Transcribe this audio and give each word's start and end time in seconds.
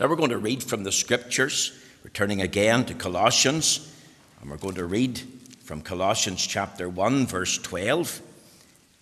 Now 0.00 0.06
we're 0.06 0.16
going 0.16 0.30
to 0.30 0.38
read 0.38 0.62
from 0.62 0.82
the 0.82 0.92
scriptures, 0.92 1.78
returning 2.02 2.40
again 2.40 2.86
to 2.86 2.94
Colossians, 2.94 3.94
and 4.40 4.50
we're 4.50 4.56
going 4.56 4.76
to 4.76 4.86
read 4.86 5.20
from 5.62 5.82
Colossians 5.82 6.46
chapter 6.46 6.88
1, 6.88 7.26
verse 7.26 7.58
12, 7.58 8.22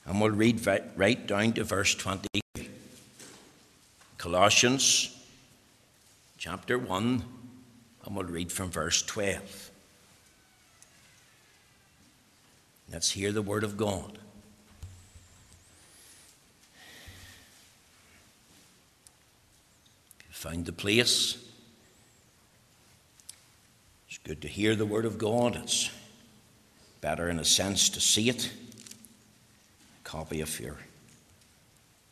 and 0.07 0.21
we'll 0.21 0.33
read 0.33 0.67
right 0.97 1.25
down 1.25 1.53
to 1.53 1.63
verse 1.63 1.95
20. 1.95 2.41
Colossians 4.19 5.17
chapter 6.37 6.77
1, 6.77 7.23
and 8.05 8.17
we'll 8.17 8.25
read 8.25 8.51
from 8.51 8.69
verse 8.69 9.01
12. 9.03 9.71
Let's 12.93 13.13
hear 13.13 13.31
the 13.31 13.43
word 13.43 13.63
of 13.63 13.77
God. 13.77 14.19
Find 20.39 20.65
the 20.65 20.73
place. 20.73 21.37
It's 24.09 24.19
good 24.19 24.41
to 24.43 24.47
hear 24.47 24.77
the 24.77 24.87
Word 24.87 25.05
of 25.05 25.19
God. 25.19 25.57
It's 25.57 25.91
better, 27.01 27.29
in 27.29 27.41
a 27.41 27.45
sense, 27.45 27.89
to 27.89 28.01
see 28.01 28.29
it. 28.29 28.49
A 30.01 30.09
copy 30.09 30.41
of 30.41 30.61
your 30.61 30.77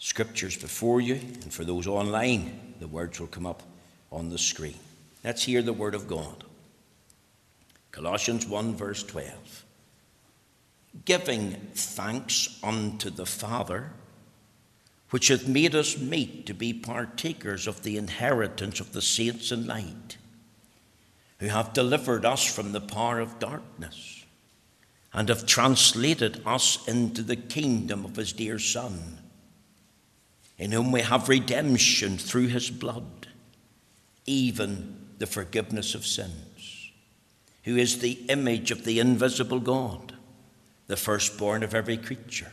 scriptures 0.01 0.57
before 0.57 1.01
you, 1.01 1.15
and 1.15 1.55
for 1.55 1.65
those 1.65 1.87
online, 1.87 2.75
the 2.81 2.89
words 2.89 3.21
will 3.21 3.29
come 3.29 3.47
up 3.47 3.63
on 4.11 4.29
the 4.31 4.39
screen. 4.39 4.81
Let's 5.23 5.45
hear 5.45 5.63
the 5.63 5.73
Word 5.73 5.95
of 5.95 6.09
God. 6.09 6.43
Colossians 7.93 8.45
1, 8.45 8.75
verse 8.75 9.05
12. 9.05 9.65
Giving 11.05 11.53
thanks 11.75 12.59
unto 12.65 13.09
the 13.09 13.25
Father 13.25 13.93
which 15.11 15.29
hath 15.29 15.47
made 15.47 15.75
us 15.75 15.99
meet 15.99 16.47
to 16.47 16.55
be 16.55 16.73
partakers 16.73 17.67
of 17.67 17.83
the 17.83 17.97
inheritance 17.97 18.81
of 18.81 18.93
the 18.93 19.03
saints 19.03 19.53
in 19.53 19.67
light, 19.67 20.17
who 21.39 21.47
have 21.47 21.73
delivered 21.73 22.25
us 22.25 22.45
from 22.45 22.73
the 22.73 22.81
power 22.81 23.21
of 23.21 23.39
darkness, 23.39 24.25
and 25.13 25.29
have 25.29 25.47
translated 25.47 26.43
us 26.45 26.87
into 26.89 27.23
the 27.23 27.37
kingdom 27.37 28.05
of 28.05 28.17
his 28.17 28.33
dear 28.33 28.59
Son, 28.59 29.19
in 30.59 30.73
whom 30.73 30.91
we 30.91 31.03
have 31.03 31.29
redemption 31.29 32.19
through 32.19 32.49
his 32.49 32.71
blood, 32.71 33.29
even 34.27 34.97
the 35.19 35.27
forgiveness 35.27 35.95
of 35.95 36.07
sins, 36.07 36.91
who 37.65 37.77
is 37.77 38.01
the 38.01 38.19
image 38.29 38.71
of 38.71 38.85
the 38.85 38.99
invisible 38.99 39.61
God, 39.61 40.15
the 40.87 40.97
firstborn 40.97 41.63
of 41.63 41.75
every 41.75 41.97
creature. 41.97 42.53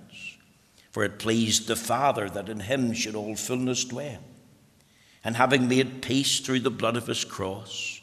For 0.91 1.03
it 1.03 1.19
pleased 1.19 1.67
the 1.67 1.75
Father 1.75 2.29
that 2.29 2.49
in 2.49 2.59
him 2.59 2.93
should 2.93 3.15
all 3.15 3.35
fullness 3.35 3.85
dwell. 3.85 4.19
And 5.23 5.35
having 5.35 5.67
made 5.67 6.01
peace 6.01 6.39
through 6.39 6.59
the 6.61 6.71
blood 6.71 6.97
of 6.97 7.07
his 7.07 7.23
cross, 7.23 8.01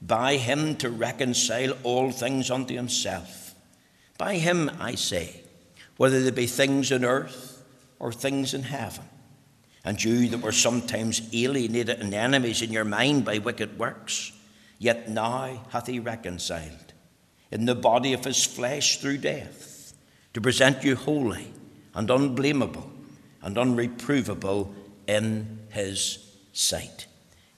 by 0.00 0.36
him 0.36 0.76
to 0.76 0.90
reconcile 0.90 1.72
all 1.82 2.12
things 2.12 2.50
unto 2.50 2.74
himself. 2.74 3.54
By 4.16 4.34
him, 4.34 4.70
I 4.78 4.94
say, 4.94 5.42
whether 5.96 6.22
they 6.22 6.30
be 6.30 6.46
things 6.46 6.92
in 6.92 7.04
earth 7.04 7.64
or 7.98 8.12
things 8.12 8.54
in 8.54 8.62
heaven. 8.62 9.04
And 9.84 10.02
you 10.02 10.28
that 10.28 10.42
were 10.42 10.52
sometimes 10.52 11.22
alienated 11.32 12.00
and 12.00 12.14
enemies 12.14 12.62
in 12.62 12.72
your 12.72 12.84
mind 12.84 13.24
by 13.24 13.38
wicked 13.38 13.78
works, 13.78 14.32
yet 14.78 15.08
now 15.08 15.64
hath 15.70 15.86
he 15.86 15.98
reconciled 15.98 16.92
in 17.50 17.64
the 17.64 17.74
body 17.74 18.12
of 18.12 18.24
his 18.24 18.44
flesh 18.44 18.98
through 18.98 19.18
death, 19.18 19.94
to 20.34 20.40
present 20.40 20.84
you 20.84 20.94
holy 20.94 21.52
and 21.98 22.10
unblameable 22.10 22.88
and 23.42 23.56
unreprovable 23.56 24.72
in 25.08 25.58
his 25.70 26.32
sight. 26.52 27.06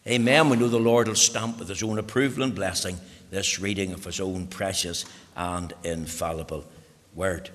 Amen. 0.07 0.49
We 0.49 0.57
know 0.57 0.69
the 0.69 0.79
Lord 0.79 1.09
will 1.09 1.15
stamp 1.15 1.59
with 1.59 1.69
his 1.69 1.83
own 1.83 1.99
approval 1.99 2.43
and 2.43 2.55
blessing 2.55 2.97
this 3.31 3.61
reading 3.61 3.93
of 3.93 4.03
his 4.07 4.19
own 4.19 4.47
precious 4.47 5.05
and 5.37 5.75
infallible 5.85 6.65
word. 7.15 7.51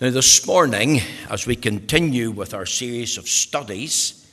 Now, 0.00 0.10
this 0.10 0.46
morning, 0.46 1.00
as 1.28 1.48
we 1.48 1.56
continue 1.56 2.30
with 2.30 2.54
our 2.54 2.64
series 2.64 3.18
of 3.18 3.28
studies, 3.28 4.24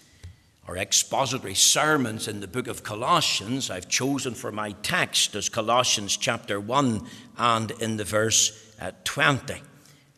our 0.68 0.78
expository 0.78 1.56
sermons 1.56 2.28
in 2.28 2.42
the 2.42 2.48
book 2.48 2.68
of 2.68 2.84
Colossians, 2.84 3.72
I've 3.72 3.90
chosen 3.90 4.36
for 4.36 4.52
my 4.52 4.74
text 4.84 5.34
as 5.36 5.50
Colossians 5.50 6.16
chapter 6.16 6.60
1 6.60 7.08
and 7.40 7.72
in 7.72 7.98
the 7.98 8.04
verse 8.04 8.72
uh, 8.80 8.92
20 9.04 9.64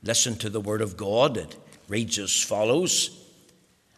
listen 0.03 0.35
to 0.37 0.49
the 0.49 0.61
word 0.61 0.81
of 0.81 0.97
God. 0.97 1.37
It 1.37 1.55
reads 1.87 2.19
as 2.19 2.41
follows 2.41 3.25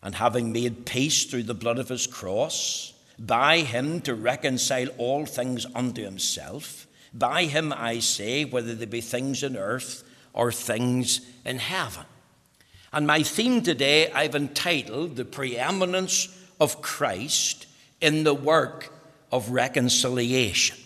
And 0.01 0.15
having 0.15 0.51
made 0.51 0.85
peace 0.85 1.25
through 1.25 1.43
the 1.43 1.53
blood 1.53 1.79
of 1.79 1.89
his 1.89 2.07
cross, 2.07 2.93
by 3.19 3.59
him 3.59 4.01
to 4.01 4.15
reconcile 4.15 4.87
all 4.97 5.25
things 5.25 5.65
unto 5.75 6.03
himself, 6.03 6.87
by 7.13 7.45
him 7.45 7.73
I 7.75 7.99
say, 7.99 8.45
whether 8.45 8.73
they 8.73 8.85
be 8.85 9.01
things 9.01 9.43
in 9.43 9.57
earth 9.57 10.03
or 10.33 10.51
things 10.51 11.21
in 11.45 11.59
heaven. 11.59 12.05
And 12.93 13.05
my 13.05 13.23
theme 13.23 13.61
today 13.61 14.11
I've 14.11 14.35
entitled 14.35 15.15
The 15.15 15.25
Preeminence 15.25 16.27
of 16.59 16.81
Christ 16.81 17.67
in 17.99 18.23
the 18.23 18.33
Work 18.33 18.93
of 19.31 19.51
Reconciliation. 19.51 20.77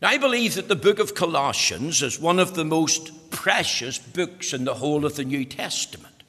Now, 0.00 0.08
I 0.08 0.18
believe 0.18 0.54
that 0.54 0.68
the 0.68 0.76
book 0.76 0.98
of 0.98 1.14
Colossians 1.14 2.02
is 2.02 2.18
one 2.18 2.38
of 2.38 2.54
the 2.54 2.64
most 2.64 3.12
precious 3.30 3.98
books 3.98 4.52
in 4.52 4.64
the 4.64 4.74
whole 4.74 5.04
of 5.04 5.16
the 5.16 5.24
New 5.24 5.44
Testament. 5.44 6.22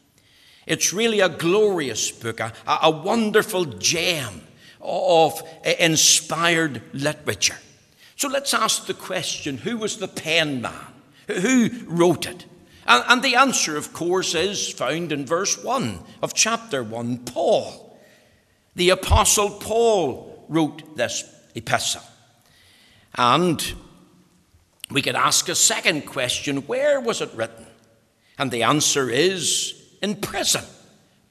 It's 0.68 0.94
really 0.94 1.20
a 1.20 1.30
glorious 1.30 2.12
book, 2.12 2.40
a, 2.40 2.54
a 2.66 2.92
wonderful 2.92 3.66
gem 3.66 4.42
of 4.80 5.42
eh, 5.64 5.76
inspired 5.80 6.82
literature. 6.94 7.58
So 8.16 8.28
let's 8.28 8.54
ask 8.54 8.86
the 8.86 8.94
question 8.94 9.58
who 9.58 9.78
was 9.78 9.98
the 9.98 10.08
pen 10.08 10.62
man? 10.62 10.74
Who 11.28 11.70
wrote 11.88 12.28
it? 12.28 12.46
And, 12.86 13.04
and 13.08 13.24
the 13.24 13.36
answer, 13.36 13.78
of 13.78 13.94
course, 13.94 14.36
is 14.36 14.72
found 14.72 15.12
in 15.12 15.26
verse 15.26 15.64
1 15.64 16.00
of 16.22 16.34
chapter 16.34 16.84
1 16.84 17.20
Paul. 17.20 18.00
The 18.76 18.92
Apostle 18.92 19.50
Paul 19.50 20.46
wrote 20.50 20.96
this 20.96 21.24
epistle. 21.56 22.04
And 23.16 23.74
we 24.94 25.02
could 25.02 25.16
ask 25.16 25.50
a 25.50 25.56
second 25.56 26.06
question 26.06 26.58
where 26.68 27.00
was 27.00 27.22
it 27.22 27.34
written? 27.34 27.66
And 28.38 28.52
the 28.52 28.64
answer 28.64 29.10
is 29.10 29.74
in 30.02 30.16
prison. 30.16 30.64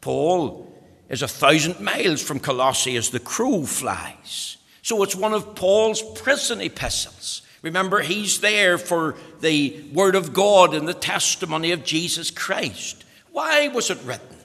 Paul 0.01 0.73
is 1.09 1.23
a 1.23 1.29
thousand 1.29 1.81
miles 1.81 2.23
from 2.23 2.41
Colossae 2.41 2.97
as 2.97 3.11
the 3.11 3.21
crow 3.21 3.65
flies. 3.65 4.57
So 4.83 5.03
it's 5.03 5.17
one 5.17 5.35
of 5.35 5.55
Paul's 5.55 6.03
prison 6.21 6.61
epistles. 6.61 7.43
Remember, 7.63 8.01
he's 8.01 8.41
there 8.41 8.79
for 8.79 9.17
the 9.41 9.85
Word 9.93 10.15
of 10.15 10.33
God 10.33 10.73
and 10.73 10.89
the 10.89 10.95
testimony 10.95 11.73
of 11.73 11.85
Jesus 11.85 12.31
Christ. 12.31 13.05
Why 13.33 13.69
was 13.69 13.91
it 13.91 13.99
written? 14.05 14.39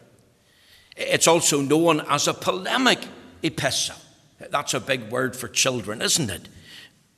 It's 0.97 1.27
also 1.27 1.61
known 1.61 2.01
as 2.01 2.27
a 2.27 2.33
polemic 2.33 2.99
epistle. 3.43 3.95
That's 4.49 4.73
a 4.73 4.79
big 4.79 5.09
word 5.09 5.35
for 5.35 5.47
children, 5.47 6.01
isn't 6.01 6.29
it? 6.29 6.47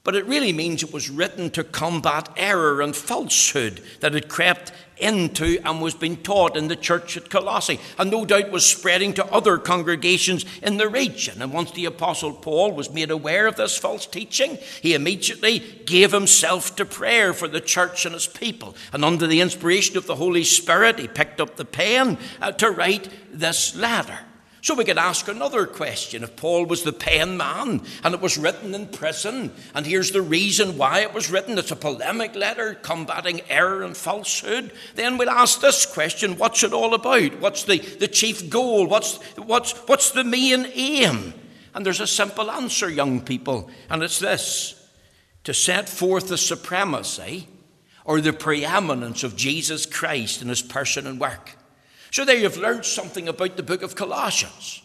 But 0.07 0.15
it 0.15 0.25
really 0.25 0.53
means 0.53 0.81
it 0.81 0.93
was 0.93 1.09
written 1.09 1.49
to 1.49 1.65
combat 1.65 2.29
error 2.37 2.81
and 2.81 2.95
falsehood 2.95 3.81
that 3.99 4.13
had 4.13 4.29
crept 4.29 4.71
into 4.95 5.59
and 5.65 5.81
was 5.81 5.95
being 5.95 6.15
taught 6.15 6.55
in 6.55 6.69
the 6.69 6.77
church 6.77 7.17
at 7.17 7.29
Colossae, 7.29 7.77
and 7.99 8.09
no 8.09 8.23
doubt 8.23 8.49
was 8.49 8.65
spreading 8.65 9.13
to 9.13 9.25
other 9.25 9.57
congregations 9.57 10.45
in 10.63 10.77
the 10.77 10.87
region. 10.87 11.41
And 11.41 11.51
once 11.51 11.71
the 11.71 11.83
Apostle 11.83 12.31
Paul 12.31 12.71
was 12.71 12.89
made 12.89 13.11
aware 13.11 13.47
of 13.47 13.57
this 13.57 13.77
false 13.77 14.05
teaching, 14.05 14.57
he 14.81 14.93
immediately 14.93 15.59
gave 15.85 16.13
himself 16.13 16.77
to 16.77 16.85
prayer 16.85 17.33
for 17.33 17.49
the 17.49 17.59
church 17.59 18.05
and 18.05 18.15
its 18.15 18.27
people. 18.27 18.77
And 18.93 19.03
under 19.03 19.27
the 19.27 19.41
inspiration 19.41 19.97
of 19.97 20.07
the 20.07 20.15
Holy 20.15 20.45
Spirit, 20.45 20.99
he 20.99 21.09
picked 21.09 21.41
up 21.41 21.57
the 21.57 21.65
pen 21.65 22.17
uh, 22.41 22.53
to 22.53 22.71
write 22.71 23.09
this 23.33 23.75
letter. 23.75 24.19
So 24.67 24.75
we 24.75 24.83
could 24.83 24.97
ask 24.97 25.29
another 25.29 25.65
question. 25.65 26.23
If 26.25 26.35
Paul 26.35 26.65
was 26.65 26.83
the 26.83 26.91
pen 26.91 27.37
man 27.37 27.83
and 28.03 28.13
it 28.13 28.19
was 28.19 28.37
written 28.37 28.75
in 28.75 28.87
prison, 28.87 29.53
and 29.73 29.85
here's 29.85 30.11
the 30.11 30.21
reason 30.21 30.77
why 30.77 30.99
it 30.99 31.13
was 31.13 31.31
written 31.31 31.57
it's 31.57 31.71
a 31.71 31.75
polemic 31.77 32.35
letter 32.35 32.73
combating 32.73 33.39
error 33.47 33.81
and 33.81 33.95
falsehood, 33.95 34.73
then 34.95 35.17
we'll 35.17 35.29
ask 35.29 35.61
this 35.61 35.85
question 35.85 36.37
what's 36.37 36.65
it 36.65 36.73
all 36.73 36.93
about? 36.93 37.39
What's 37.39 37.63
the, 37.63 37.77
the 37.77 38.09
chief 38.09 38.49
goal? 38.49 38.87
What's, 38.87 39.15
what's, 39.37 39.71
what's 39.87 40.11
the 40.11 40.25
main 40.25 40.65
aim? 40.73 41.33
And 41.73 41.85
there's 41.85 42.01
a 42.01 42.05
simple 42.05 42.51
answer, 42.51 42.89
young 42.89 43.21
people, 43.21 43.71
and 43.89 44.03
it's 44.03 44.19
this 44.19 44.85
to 45.45 45.53
set 45.53 45.87
forth 45.87 46.27
the 46.27 46.37
supremacy 46.37 47.47
or 48.03 48.19
the 48.19 48.33
preeminence 48.33 49.23
of 49.23 49.37
Jesus 49.37 49.85
Christ 49.85 50.41
in 50.41 50.49
his 50.49 50.61
person 50.61 51.07
and 51.07 51.21
work. 51.21 51.56
So 52.11 52.25
there 52.25 52.37
you've 52.37 52.57
learned 52.57 52.85
something 52.85 53.27
about 53.27 53.57
the 53.57 53.63
book 53.63 53.81
of 53.81 53.95
Colossians. 53.95 54.81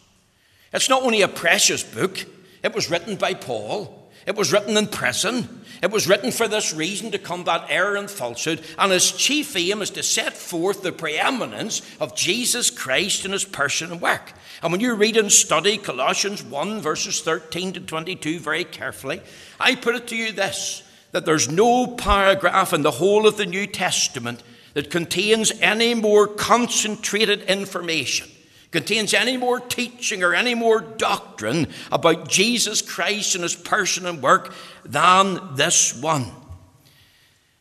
It's 0.72 0.88
not 0.88 1.02
only 1.02 1.22
a 1.22 1.28
precious 1.28 1.82
book, 1.82 2.24
it 2.62 2.74
was 2.74 2.90
written 2.90 3.16
by 3.16 3.34
Paul, 3.34 3.98
it 4.26 4.36
was 4.36 4.52
written 4.52 4.76
in 4.76 4.86
prison, 4.86 5.62
it 5.82 5.90
was 5.90 6.06
written 6.06 6.30
for 6.30 6.46
this 6.46 6.72
reason 6.72 7.10
to 7.10 7.18
combat 7.18 7.66
error 7.68 7.96
and 7.96 8.10
falsehood, 8.10 8.62
and 8.78 8.92
its 8.92 9.10
chief 9.10 9.56
aim 9.56 9.82
is 9.82 9.90
to 9.90 10.02
set 10.02 10.32
forth 10.32 10.82
the 10.82 10.92
preeminence 10.92 11.82
of 12.00 12.14
Jesus 12.14 12.70
Christ 12.70 13.24
in 13.24 13.32
his 13.32 13.44
person 13.44 13.90
and 13.90 14.00
work. 14.00 14.32
And 14.62 14.70
when 14.70 14.80
you 14.80 14.94
read 14.94 15.16
and 15.16 15.30
study 15.30 15.76
Colossians 15.76 16.42
1, 16.42 16.80
verses 16.80 17.20
13 17.20 17.72
to 17.74 17.80
22 17.80 18.38
very 18.38 18.64
carefully, 18.64 19.20
I 19.58 19.74
put 19.74 19.96
it 19.96 20.06
to 20.08 20.16
you 20.16 20.32
this 20.32 20.84
that 21.10 21.26
there's 21.26 21.50
no 21.50 21.86
paragraph 21.86 22.72
in 22.72 22.80
the 22.80 22.90
whole 22.90 23.26
of 23.26 23.36
the 23.36 23.44
New 23.44 23.66
Testament 23.66 24.42
that 24.74 24.90
contains 24.90 25.52
any 25.60 25.94
more 25.94 26.26
concentrated 26.26 27.42
information, 27.42 28.28
contains 28.70 29.14
any 29.14 29.36
more 29.36 29.60
teaching 29.60 30.22
or 30.22 30.34
any 30.34 30.54
more 30.54 30.80
doctrine 30.80 31.68
about 31.90 32.28
Jesus 32.28 32.82
Christ 32.82 33.34
and 33.34 33.42
his 33.42 33.54
person 33.54 34.06
and 34.06 34.22
work 34.22 34.54
than 34.84 35.56
this 35.56 35.94
one. 36.00 36.30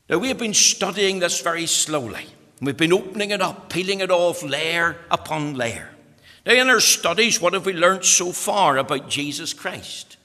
Now, 0.10 0.18
we 0.18 0.28
have 0.28 0.38
been 0.38 0.54
studying 0.54 1.20
this 1.20 1.42
very 1.42 1.66
slowly. 1.66 2.26
We've 2.62 2.78
been 2.78 2.94
opening 2.94 3.32
it 3.32 3.42
up, 3.42 3.70
peeling 3.70 4.02
it 4.02 4.12
off 4.12 4.44
layer 4.44 4.98
upon 5.10 5.56
layer. 5.56 5.90
Now, 6.46 6.54
in 6.54 6.70
our 6.70 6.80
studies, 6.80 7.40
what 7.40 7.54
have 7.54 7.66
we 7.66 7.74
learned 7.74 8.06
so 8.06 8.32
far 8.32 8.78
about 8.78 9.10
Jesus 9.10 9.54
Christ? 9.54 10.18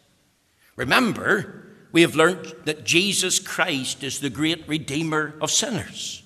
Remember, 0.77 1.67
we 1.93 2.03
have 2.03 2.15
learned 2.15 2.53
that 2.65 2.85
Jesus 2.85 3.39
Christ 3.39 4.03
is 4.03 4.21
the 4.21 4.31
great 4.31 4.69
Redeemer 4.69 5.35
of 5.41 5.51
sinners. 5.51 6.23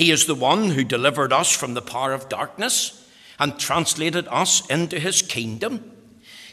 He 0.00 0.10
is 0.10 0.24
the 0.24 0.34
one 0.34 0.70
who 0.70 0.82
delivered 0.82 1.30
us 1.30 1.54
from 1.54 1.74
the 1.74 1.82
power 1.82 2.14
of 2.14 2.30
darkness 2.30 3.06
and 3.38 3.58
translated 3.58 4.26
us 4.28 4.66
into 4.68 4.98
his 4.98 5.20
kingdom. 5.20 5.92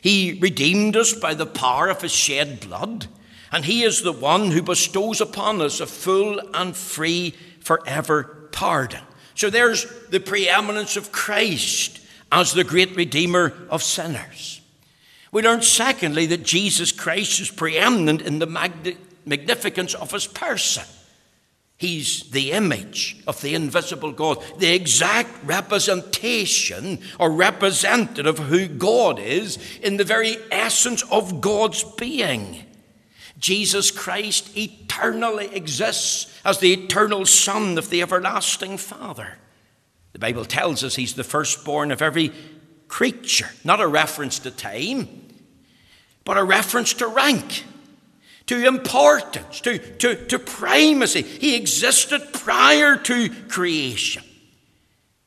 He 0.02 0.38
redeemed 0.42 0.98
us 0.98 1.14
by 1.14 1.34
the 1.34 1.46
power 1.46 1.88
of 1.88 2.02
his 2.02 2.12
shed 2.12 2.60
blood, 2.60 3.08
and 3.50 3.64
he 3.64 3.84
is 3.84 4.02
the 4.02 4.12
one 4.12 4.52
who 4.52 4.62
bestows 4.62 5.22
upon 5.22 5.62
us 5.62 5.80
a 5.80 5.88
full 5.88 6.42
and 6.54 6.76
free 6.76 7.36
forever 7.62 8.50
pardon. 8.52 9.04
So 9.34 9.50
there's 9.50 9.86
the 10.10 10.20
preeminence 10.20 10.98
of 10.98 11.14
Christ 11.14 12.02
as 12.30 12.52
the 12.52 12.66
great 12.66 12.98
Redeemer 12.98 13.54
of 13.70 13.82
sinners. 13.82 14.60
We 15.32 15.42
learn, 15.42 15.62
secondly, 15.62 16.26
that 16.26 16.44
Jesus 16.44 16.92
Christ 16.92 17.40
is 17.40 17.50
preeminent 17.50 18.24
in 18.24 18.40
the 18.40 18.46
magnificence 19.26 19.94
of 19.94 20.12
his 20.12 20.28
person. 20.28 20.84
He's 21.80 22.32
the 22.32 22.54
image 22.54 23.22
of 23.28 23.40
the 23.42 23.54
invisible 23.54 24.12
God, 24.12 24.44
the 24.58 24.74
exact 24.74 25.30
representation 25.46 27.00
or 27.20 27.32
representative 27.32 28.40
of 28.40 28.48
who 28.48 28.68
God 28.68 29.20
is 29.20 29.60
in 29.82 29.98
the 29.98 30.04
very 30.04 30.38
essence 30.52 31.04
of 31.12 31.40
God's 31.40 31.84
being. 31.84 32.64
Jesus 33.38 33.92
Christ 33.92 34.58
eternally 34.58 35.54
exists 35.54 36.36
as 36.44 36.58
the 36.58 36.74
eternal 36.74 37.28
Son 37.28 37.78
of 37.78 37.92
the 37.92 38.02
everlasting 38.02 38.80
Father. 38.80 39.38
The 40.14 40.20
Bible 40.20 40.46
tells 40.46 40.84
us 40.84 40.96
he's 40.96 41.14
the 41.14 41.24
firstborn 41.24 41.92
of 41.92 42.02
every 42.02 42.32
creature, 42.88 43.50
not 43.64 43.80
a 43.80 43.88
reference 43.88 44.40
to 44.40 44.50
time, 44.50 45.08
but 46.24 46.38
a 46.38 46.44
reference 46.44 46.96
to 46.96 47.06
rank 47.06 47.66
to 48.48 48.66
importance, 48.66 49.62
to, 49.62 49.78
to, 49.78 50.16
to 50.28 50.40
primacy. 50.40 51.22
He 51.22 51.56
existed 51.56 52.34
prior 52.34 52.96
to 52.96 53.30
creation. 53.48 54.24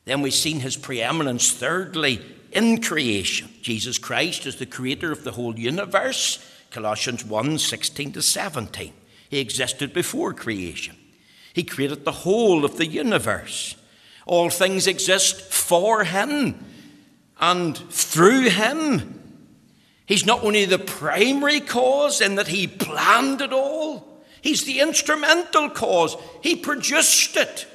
Then 0.05 0.21
we've 0.21 0.33
seen 0.33 0.59
his 0.59 0.75
preeminence, 0.75 1.51
thirdly, 1.51 2.21
in 2.51 2.81
creation. 2.81 3.49
Jesus 3.61 3.97
Christ 3.97 4.45
is 4.45 4.57
the 4.57 4.65
creator 4.65 5.11
of 5.11 5.23
the 5.23 5.31
whole 5.31 5.57
universe. 5.57 6.45
Colossians 6.71 7.23
1 7.23 7.59
16 7.59 8.13
to 8.13 8.21
17. 8.21 8.93
He 9.29 9.39
existed 9.39 9.93
before 9.93 10.33
creation. 10.33 10.97
He 11.53 11.63
created 11.63 12.03
the 12.03 12.11
whole 12.11 12.65
of 12.65 12.77
the 12.77 12.87
universe. 12.87 13.75
All 14.25 14.49
things 14.49 14.87
exist 14.87 15.41
for 15.41 16.03
him 16.03 16.63
and 17.39 17.77
through 17.77 18.49
him 18.49 19.20
He's 20.11 20.25
not 20.25 20.43
only 20.43 20.65
the 20.65 20.77
primary 20.77 21.61
cause 21.61 22.19
in 22.19 22.35
that 22.35 22.49
he 22.49 22.67
planned 22.67 23.39
it 23.39 23.53
all, 23.53 24.21
he's 24.41 24.65
the 24.65 24.81
instrumental 24.81 25.69
cause. 25.69 26.17
He 26.43 26.57
produced 26.57 27.37
it. 27.37 27.65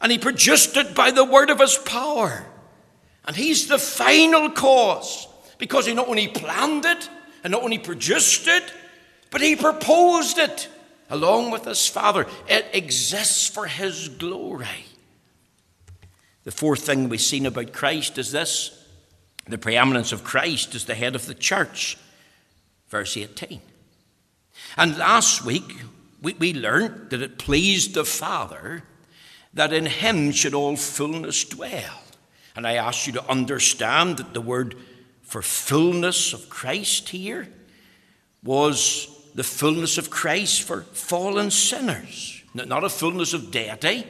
And 0.00 0.12
he 0.12 0.18
produced 0.18 0.76
it 0.76 0.94
by 0.94 1.10
the 1.10 1.24
word 1.24 1.50
of 1.50 1.58
his 1.58 1.76
power. 1.76 2.46
And 3.24 3.34
he's 3.34 3.66
the 3.66 3.80
final 3.80 4.48
cause 4.50 5.26
because 5.58 5.86
he 5.86 5.92
not 5.92 6.06
only 6.06 6.28
planned 6.28 6.84
it 6.84 7.10
and 7.42 7.50
not 7.50 7.64
only 7.64 7.78
produced 7.78 8.46
it, 8.46 8.72
but 9.32 9.40
he 9.40 9.56
proposed 9.56 10.38
it 10.38 10.68
along 11.10 11.50
with 11.50 11.64
his 11.64 11.88
Father. 11.88 12.28
It 12.46 12.64
exists 12.72 13.48
for 13.48 13.66
his 13.66 14.08
glory. 14.08 14.86
The 16.44 16.52
fourth 16.52 16.82
thing 16.82 17.08
we've 17.08 17.20
seen 17.20 17.44
about 17.44 17.72
Christ 17.72 18.18
is 18.18 18.30
this 18.30 18.77
the 19.48 19.58
preeminence 19.58 20.12
of 20.12 20.24
Christ 20.24 20.74
as 20.74 20.84
the 20.84 20.94
head 20.94 21.14
of 21.14 21.26
the 21.26 21.34
church. 21.34 21.96
Verse 22.88 23.16
18. 23.16 23.60
And 24.76 24.98
last 24.98 25.44
week, 25.44 25.76
we, 26.22 26.34
we 26.34 26.54
learned 26.54 27.10
that 27.10 27.22
it 27.22 27.38
pleased 27.38 27.94
the 27.94 28.04
Father 28.04 28.82
that 29.54 29.72
in 29.72 29.86
him 29.86 30.30
should 30.32 30.54
all 30.54 30.76
fullness 30.76 31.44
dwell. 31.44 32.02
And 32.54 32.66
I 32.66 32.74
ask 32.74 33.06
you 33.06 33.12
to 33.14 33.30
understand 33.30 34.18
that 34.18 34.34
the 34.34 34.40
word 34.40 34.76
for 35.22 35.42
fullness 35.42 36.32
of 36.32 36.48
Christ 36.48 37.08
here 37.10 37.48
was 38.42 39.08
the 39.34 39.44
fullness 39.44 39.98
of 39.98 40.10
Christ 40.10 40.62
for 40.62 40.82
fallen 40.82 41.50
sinners, 41.50 42.42
not 42.54 42.84
a 42.84 42.88
fullness 42.88 43.34
of 43.34 43.50
deity. 43.50 44.06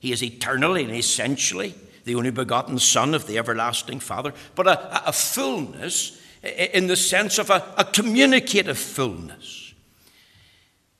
He 0.00 0.12
is 0.12 0.22
eternally 0.22 0.84
and 0.84 0.94
essentially 0.94 1.74
the 2.08 2.14
only 2.14 2.30
begotten 2.30 2.78
Son 2.78 3.14
of 3.14 3.26
the 3.26 3.36
everlasting 3.38 4.00
Father, 4.00 4.32
but 4.54 4.66
a, 4.66 5.08
a 5.08 5.12
fullness 5.12 6.20
in 6.42 6.86
the 6.86 6.96
sense 6.96 7.38
of 7.38 7.50
a, 7.50 7.62
a, 7.76 7.84
communicative 7.84 8.78
fullness. 8.78 9.74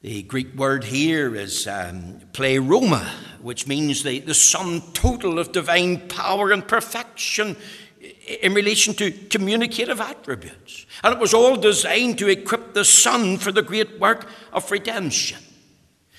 The 0.02 0.22
Greek 0.22 0.54
word 0.54 0.84
here 0.84 1.34
is 1.34 1.66
um, 1.66 2.20
pleroma, 2.34 3.10
which 3.40 3.66
means 3.66 4.02
the, 4.02 4.20
the 4.20 4.34
sum 4.34 4.82
total 4.92 5.38
of 5.38 5.50
divine 5.50 6.08
power 6.08 6.52
and 6.52 6.66
perfection 6.66 7.56
in 8.42 8.52
relation 8.52 8.92
to 8.94 9.10
communicative 9.10 10.02
attributes. 10.02 10.84
And 11.02 11.14
it 11.14 11.20
was 11.20 11.32
all 11.32 11.56
designed 11.56 12.18
to 12.18 12.28
equip 12.28 12.74
the 12.74 12.84
Son 12.84 13.38
for 13.38 13.50
the 13.50 13.62
great 13.62 13.98
work 13.98 14.28
of 14.52 14.70
redemption. 14.70 15.38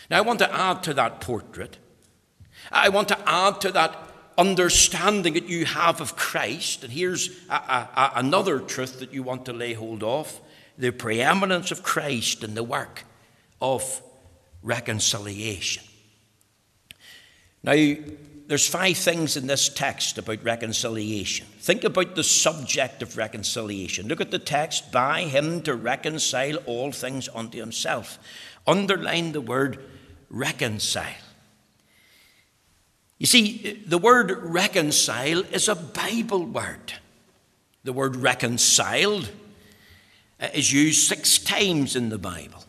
Now, 0.10 0.18
I 0.18 0.22
want 0.22 0.40
to 0.40 0.52
add 0.52 0.82
to 0.84 0.94
that 0.96 1.22
portrait. 1.22 1.78
I 2.72 2.90
want 2.90 3.08
to 3.10 3.30
add 3.30 3.62
to 3.62 3.72
that 3.72 4.09
understanding 4.40 5.34
that 5.34 5.50
you 5.50 5.66
have 5.66 6.00
of 6.00 6.16
Christ, 6.16 6.84
and 6.84 6.94
here's 6.94 7.30
a, 7.50 7.54
a, 7.54 8.12
another 8.16 8.60
truth 8.60 9.00
that 9.00 9.14
you 9.14 9.22
want 9.22 9.46
to 9.46 9.54
lay 9.54 9.74
hold 9.74 10.02
of 10.02 10.40
the 10.78 10.92
preeminence 10.92 11.72
of 11.72 11.84
Christ 11.84 12.44
in 12.44 12.56
the 12.56 12.64
work 12.64 13.04
of 13.62 14.02
reconciliation. 14.64 15.84
Now, 17.62 17.96
there's 18.48 18.68
five 18.68 18.98
things 18.98 19.36
in 19.36 19.46
this 19.46 19.68
text 19.68 20.18
about 20.18 20.44
reconciliation. 20.44 21.46
Think 21.60 21.84
about 21.84 22.16
the 22.16 22.24
subject 22.24 23.02
of 23.02 23.18
reconciliation. 23.18 24.08
Look 24.08 24.22
at 24.22 24.32
the 24.32 24.40
text 24.40 24.92
by 24.92 25.24
him 25.24 25.62
to 25.64 25.76
reconcile 25.76 26.56
all 26.66 26.92
things 26.94 27.28
unto 27.36 27.60
himself. 27.60 28.18
Underline 28.66 29.34
the 29.34 29.42
word 29.42 29.84
reconcile. 30.30 31.29
You 33.20 33.26
see, 33.26 33.84
the 33.86 33.98
word 33.98 34.32
reconcile 34.32 35.42
is 35.54 35.68
a 35.68 35.76
Bible 35.76 36.46
word. 36.46 36.94
The 37.84 37.94
word 37.94 38.16
reconciled 38.16 39.30
uh, 40.40 40.48
is 40.54 40.72
used 40.72 41.08
six 41.08 41.38
times 41.38 41.98
in 41.98 42.10
the 42.10 42.18
Bible. 42.18 42.64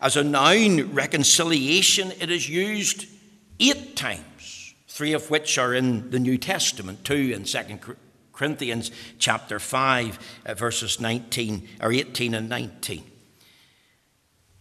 As 0.00 0.16
a 0.16 0.24
noun, 0.24 0.94
reconciliation, 0.94 2.10
it 2.18 2.30
is 2.30 2.48
used 2.48 3.06
eight 3.58 3.96
times, 3.96 4.74
three 4.88 5.12
of 5.12 5.28
which 5.30 5.58
are 5.58 5.74
in 5.74 6.10
the 6.10 6.18
New 6.18 6.38
Testament, 6.38 7.04
two 7.04 7.32
in 7.34 7.44
2 7.44 7.78
Corinthians 8.32 8.90
chapter 9.18 9.58
5, 9.58 10.40
uh, 10.46 10.54
verses 10.54 11.00
19 11.00 11.68
or 11.82 11.92
18 11.92 12.32
and 12.32 12.48
19. 12.48 13.04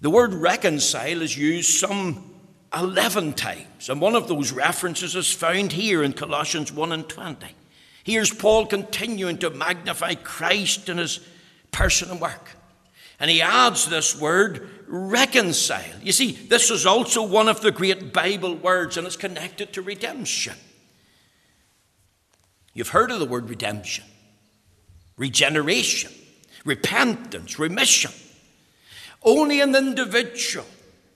The 0.01 0.09
word 0.09 0.33
reconcile 0.33 1.21
is 1.21 1.37
used 1.37 1.79
some 1.79 2.38
11 2.73 3.33
times, 3.33 3.89
and 3.89 3.99
one 3.99 4.15
of 4.15 4.27
those 4.27 4.51
references 4.51 5.15
is 5.15 5.31
found 5.31 5.71
here 5.71 6.03
in 6.03 6.13
Colossians 6.13 6.71
1 6.71 6.91
and 6.91 7.09
20. 7.09 7.47
Here's 8.03 8.33
Paul 8.33 8.65
continuing 8.67 9.37
to 9.39 9.49
magnify 9.49 10.15
Christ 10.15 10.89
in 10.89 10.97
his 10.97 11.19
person 11.71 12.11
and 12.11 12.21
work. 12.21 12.51
And 13.19 13.29
he 13.29 13.41
adds 13.41 13.87
this 13.87 14.19
word, 14.19 14.69
reconcile. 14.87 15.99
You 16.01 16.11
see, 16.11 16.31
this 16.31 16.71
is 16.71 16.85
also 16.85 17.23
one 17.23 17.49
of 17.49 17.61
the 17.61 17.71
great 17.71 18.13
Bible 18.13 18.55
words, 18.55 18.97
and 18.97 19.05
it's 19.05 19.17
connected 19.17 19.73
to 19.73 19.81
redemption. 19.81 20.55
You've 22.73 22.89
heard 22.89 23.11
of 23.11 23.19
the 23.19 23.25
word 23.25 23.49
redemption, 23.49 24.05
regeneration, 25.17 26.11
repentance, 26.63 27.59
remission. 27.59 28.11
Only 29.21 29.59
an 29.59 29.75
individual 29.75 30.65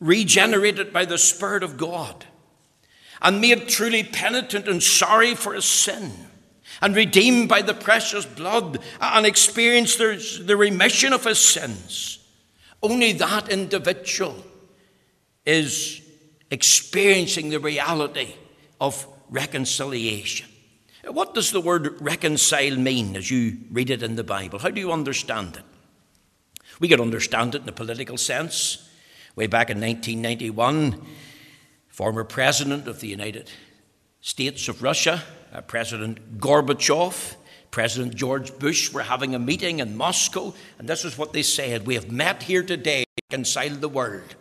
regenerated 0.03 0.91
by 0.91 1.05
the 1.05 1.17
Spirit 1.17 1.63
of 1.63 1.77
God 1.77 2.25
and 3.21 3.39
made 3.39 3.69
truly 3.69 4.03
penitent 4.03 4.67
and 4.67 4.83
sorry 4.83 5.33
for 5.33 5.53
his 5.53 5.65
sin 5.65 6.11
and 6.81 6.95
redeemed 6.95 7.47
by 7.47 7.61
the 7.61 7.73
precious 7.73 8.25
blood 8.25 8.79
and 8.99 9.25
experienced 9.25 9.97
the 9.97 10.57
remission 10.57 11.13
of 11.13 11.23
his 11.23 11.39
sins. 11.39 12.19
Only 12.81 13.13
that 13.13 13.47
individual 13.47 14.35
is 15.45 16.01
experiencing 16.51 17.49
the 17.49 17.59
reality 17.59 18.35
of 18.81 19.07
reconciliation. 19.29 20.47
What 21.05 21.33
does 21.33 21.51
the 21.51 21.61
word 21.61 22.01
reconcile 22.01 22.75
mean 22.75 23.15
as 23.15 23.31
you 23.31 23.57
read 23.71 23.89
it 23.89 24.03
in 24.03 24.17
the 24.17 24.23
Bible? 24.23 24.59
How 24.59 24.69
do 24.69 24.81
you 24.81 24.91
understand 24.91 25.55
it? 25.55 25.63
We 26.79 26.89
could 26.89 27.01
understand 27.01 27.55
it 27.55 27.61
in 27.61 27.69
a 27.69 27.73
political 27.73 28.17
sense. 28.17 28.82
Way 29.35 29.47
back 29.47 29.69
in 29.69 29.81
1991, 29.81 31.01
former 31.87 32.23
president 32.23 32.87
of 32.87 32.99
the 32.99 33.07
United 33.07 33.49
States 34.21 34.67
of 34.67 34.83
Russia, 34.83 35.23
uh, 35.51 35.61
President 35.61 36.39
Gorbachev, 36.39 37.35
President 37.71 38.13
George 38.13 38.57
Bush 38.59 38.93
were 38.93 39.01
having 39.01 39.33
a 39.33 39.39
meeting 39.39 39.79
in 39.79 39.97
Moscow, 39.97 40.53
and 40.77 40.87
this 40.87 41.03
is 41.03 41.17
what 41.17 41.33
they 41.33 41.41
said 41.41 41.87
We 41.87 41.95
have 41.95 42.11
met 42.11 42.43
here 42.43 42.61
today 42.61 43.03
to 43.03 43.23
reconcile 43.31 43.75
the 43.75 43.89
world. 43.89 44.35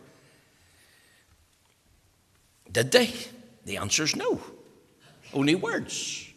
Did 2.71 2.93
they? 2.93 3.15
The 3.65 3.79
answer 3.79 4.03
is 4.03 4.15
no. 4.15 4.41
Only 5.33 5.55
words. 5.55 6.29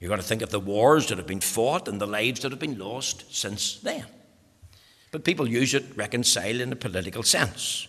You've 0.00 0.10
got 0.10 0.16
to 0.16 0.22
think 0.22 0.42
of 0.42 0.50
the 0.50 0.60
wars 0.60 1.08
that 1.08 1.18
have 1.18 1.26
been 1.26 1.40
fought 1.40 1.88
and 1.88 2.00
the 2.00 2.06
lives 2.06 2.40
that 2.40 2.52
have 2.52 2.60
been 2.60 2.78
lost 2.78 3.34
since 3.34 3.78
then. 3.78 4.06
But 5.10 5.24
people 5.24 5.48
use 5.48 5.74
it, 5.74 5.84
reconcile 5.96 6.60
in 6.60 6.72
a 6.72 6.76
political 6.76 7.22
sense. 7.22 7.88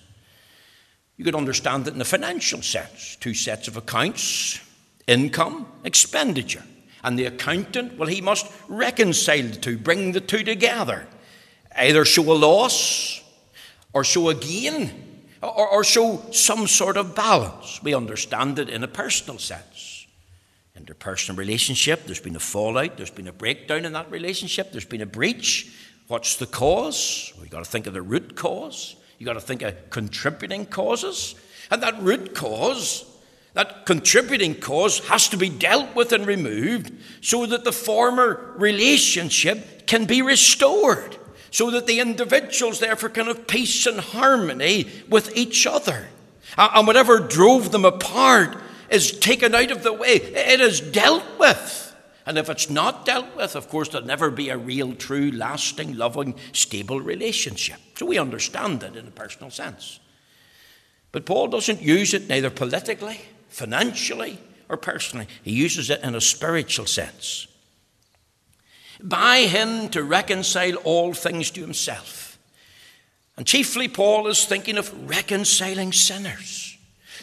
You 1.17 1.25
could 1.25 1.35
understand 1.35 1.87
it 1.87 1.93
in 1.93 2.01
a 2.01 2.05
financial 2.05 2.61
sense 2.61 3.17
two 3.19 3.33
sets 3.33 3.67
of 3.67 3.75
accounts, 3.75 4.59
income, 5.07 5.67
expenditure. 5.83 6.63
And 7.03 7.17
the 7.17 7.25
accountant, 7.25 7.97
well, 7.97 8.09
he 8.09 8.21
must 8.21 8.45
reconcile 8.67 9.43
the 9.43 9.55
two, 9.55 9.77
bring 9.77 10.11
the 10.11 10.21
two 10.21 10.43
together. 10.43 11.07
Either 11.75 12.03
show 12.05 12.31
a 12.31 12.33
loss 12.33 13.21
or 13.93 14.03
show 14.03 14.29
a 14.29 14.35
gain 14.35 15.09
or, 15.41 15.67
or 15.67 15.83
show 15.83 16.21
some 16.31 16.67
sort 16.67 16.97
of 16.97 17.15
balance. 17.15 17.81
We 17.81 17.93
understand 17.93 18.59
it 18.59 18.69
in 18.69 18.83
a 18.83 18.87
personal 18.87 19.39
sense. 19.39 20.07
Interpersonal 20.77 21.37
relationship, 21.37 22.05
there's 22.05 22.21
been 22.21 22.35
a 22.35 22.39
fallout, 22.39 22.97
there's 22.97 23.11
been 23.11 23.27
a 23.27 23.33
breakdown 23.33 23.85
in 23.85 23.93
that 23.93 24.09
relationship, 24.11 24.71
there's 24.71 24.85
been 24.85 25.01
a 25.01 25.05
breach. 25.05 25.73
What's 26.09 26.37
the 26.37 26.47
cause? 26.47 27.31
You've 27.39 27.51
got 27.51 27.63
to 27.63 27.69
think 27.69 27.85
of 27.85 27.93
the 27.93 28.01
root 28.01 28.35
cause. 28.35 28.95
You've 29.19 29.27
got 29.27 29.33
to 29.33 29.41
think 29.41 29.61
of 29.61 29.91
contributing 29.91 30.65
causes. 30.65 31.35
And 31.69 31.83
that 31.83 32.01
root 32.01 32.33
cause, 32.33 33.05
that 33.53 33.85
contributing 33.85 34.55
cause, 34.55 35.07
has 35.07 35.29
to 35.29 35.37
be 35.37 35.49
dealt 35.49 35.93
with 35.95 36.11
and 36.11 36.25
removed 36.25 36.91
so 37.21 37.45
that 37.45 37.63
the 37.63 37.71
former 37.71 38.55
relationship 38.57 39.85
can 39.85 40.05
be 40.05 40.23
restored. 40.23 41.15
So 41.51 41.69
that 41.69 41.85
the 41.85 41.99
individuals, 41.99 42.79
therefore, 42.79 43.09
can 43.09 43.27
have 43.27 43.45
peace 43.45 43.85
and 43.85 43.99
harmony 43.99 44.87
with 45.09 45.37
each 45.37 45.67
other. 45.67 46.07
And 46.57 46.87
whatever 46.87 47.19
drove 47.19 47.71
them 47.71 47.85
apart 47.85 48.57
is 48.89 49.11
taken 49.11 49.53
out 49.53 49.69
of 49.69 49.83
the 49.83 49.93
way, 49.93 50.13
it 50.13 50.59
is 50.59 50.81
dealt 50.81 51.37
with. 51.37 51.88
And 52.29 52.37
if 52.37 52.47
it's 52.47 52.69
not 52.69 53.07
dealt 53.07 53.35
with, 53.35 53.55
of 53.55 53.69
course, 53.69 53.89
there'll 53.89 54.05
never 54.05 54.29
be 54.29 54.49
a 54.49 54.57
real, 54.57 54.93
true, 54.93 55.31
lasting, 55.31 55.97
loving, 55.97 56.35
stable 56.51 57.01
relationship. 57.01 57.79
So 57.97 58.05
we 58.05 58.19
understand 58.19 58.83
it 58.83 58.95
in 58.95 59.07
a 59.07 59.11
personal 59.11 59.49
sense. 59.49 59.99
But 61.11 61.25
Paul 61.25 61.47
doesn't 61.47 61.81
use 61.81 62.13
it 62.13 62.29
neither 62.29 62.51
politically, 62.51 63.19
financially, 63.47 64.37
or 64.69 64.77
personally. 64.77 65.25
He 65.41 65.53
uses 65.53 65.89
it 65.89 66.03
in 66.03 66.13
a 66.13 66.21
spiritual 66.21 66.85
sense. 66.85 67.47
By 69.01 69.39
him 69.47 69.89
to 69.89 70.03
reconcile 70.03 70.75
all 70.83 71.15
things 71.15 71.49
to 71.49 71.61
himself. 71.61 72.37
And 73.37 73.47
chiefly, 73.47 73.87
Paul 73.87 74.27
is 74.27 74.45
thinking 74.45 74.77
of 74.77 75.09
reconciling 75.09 75.93
sinners. 75.93 76.68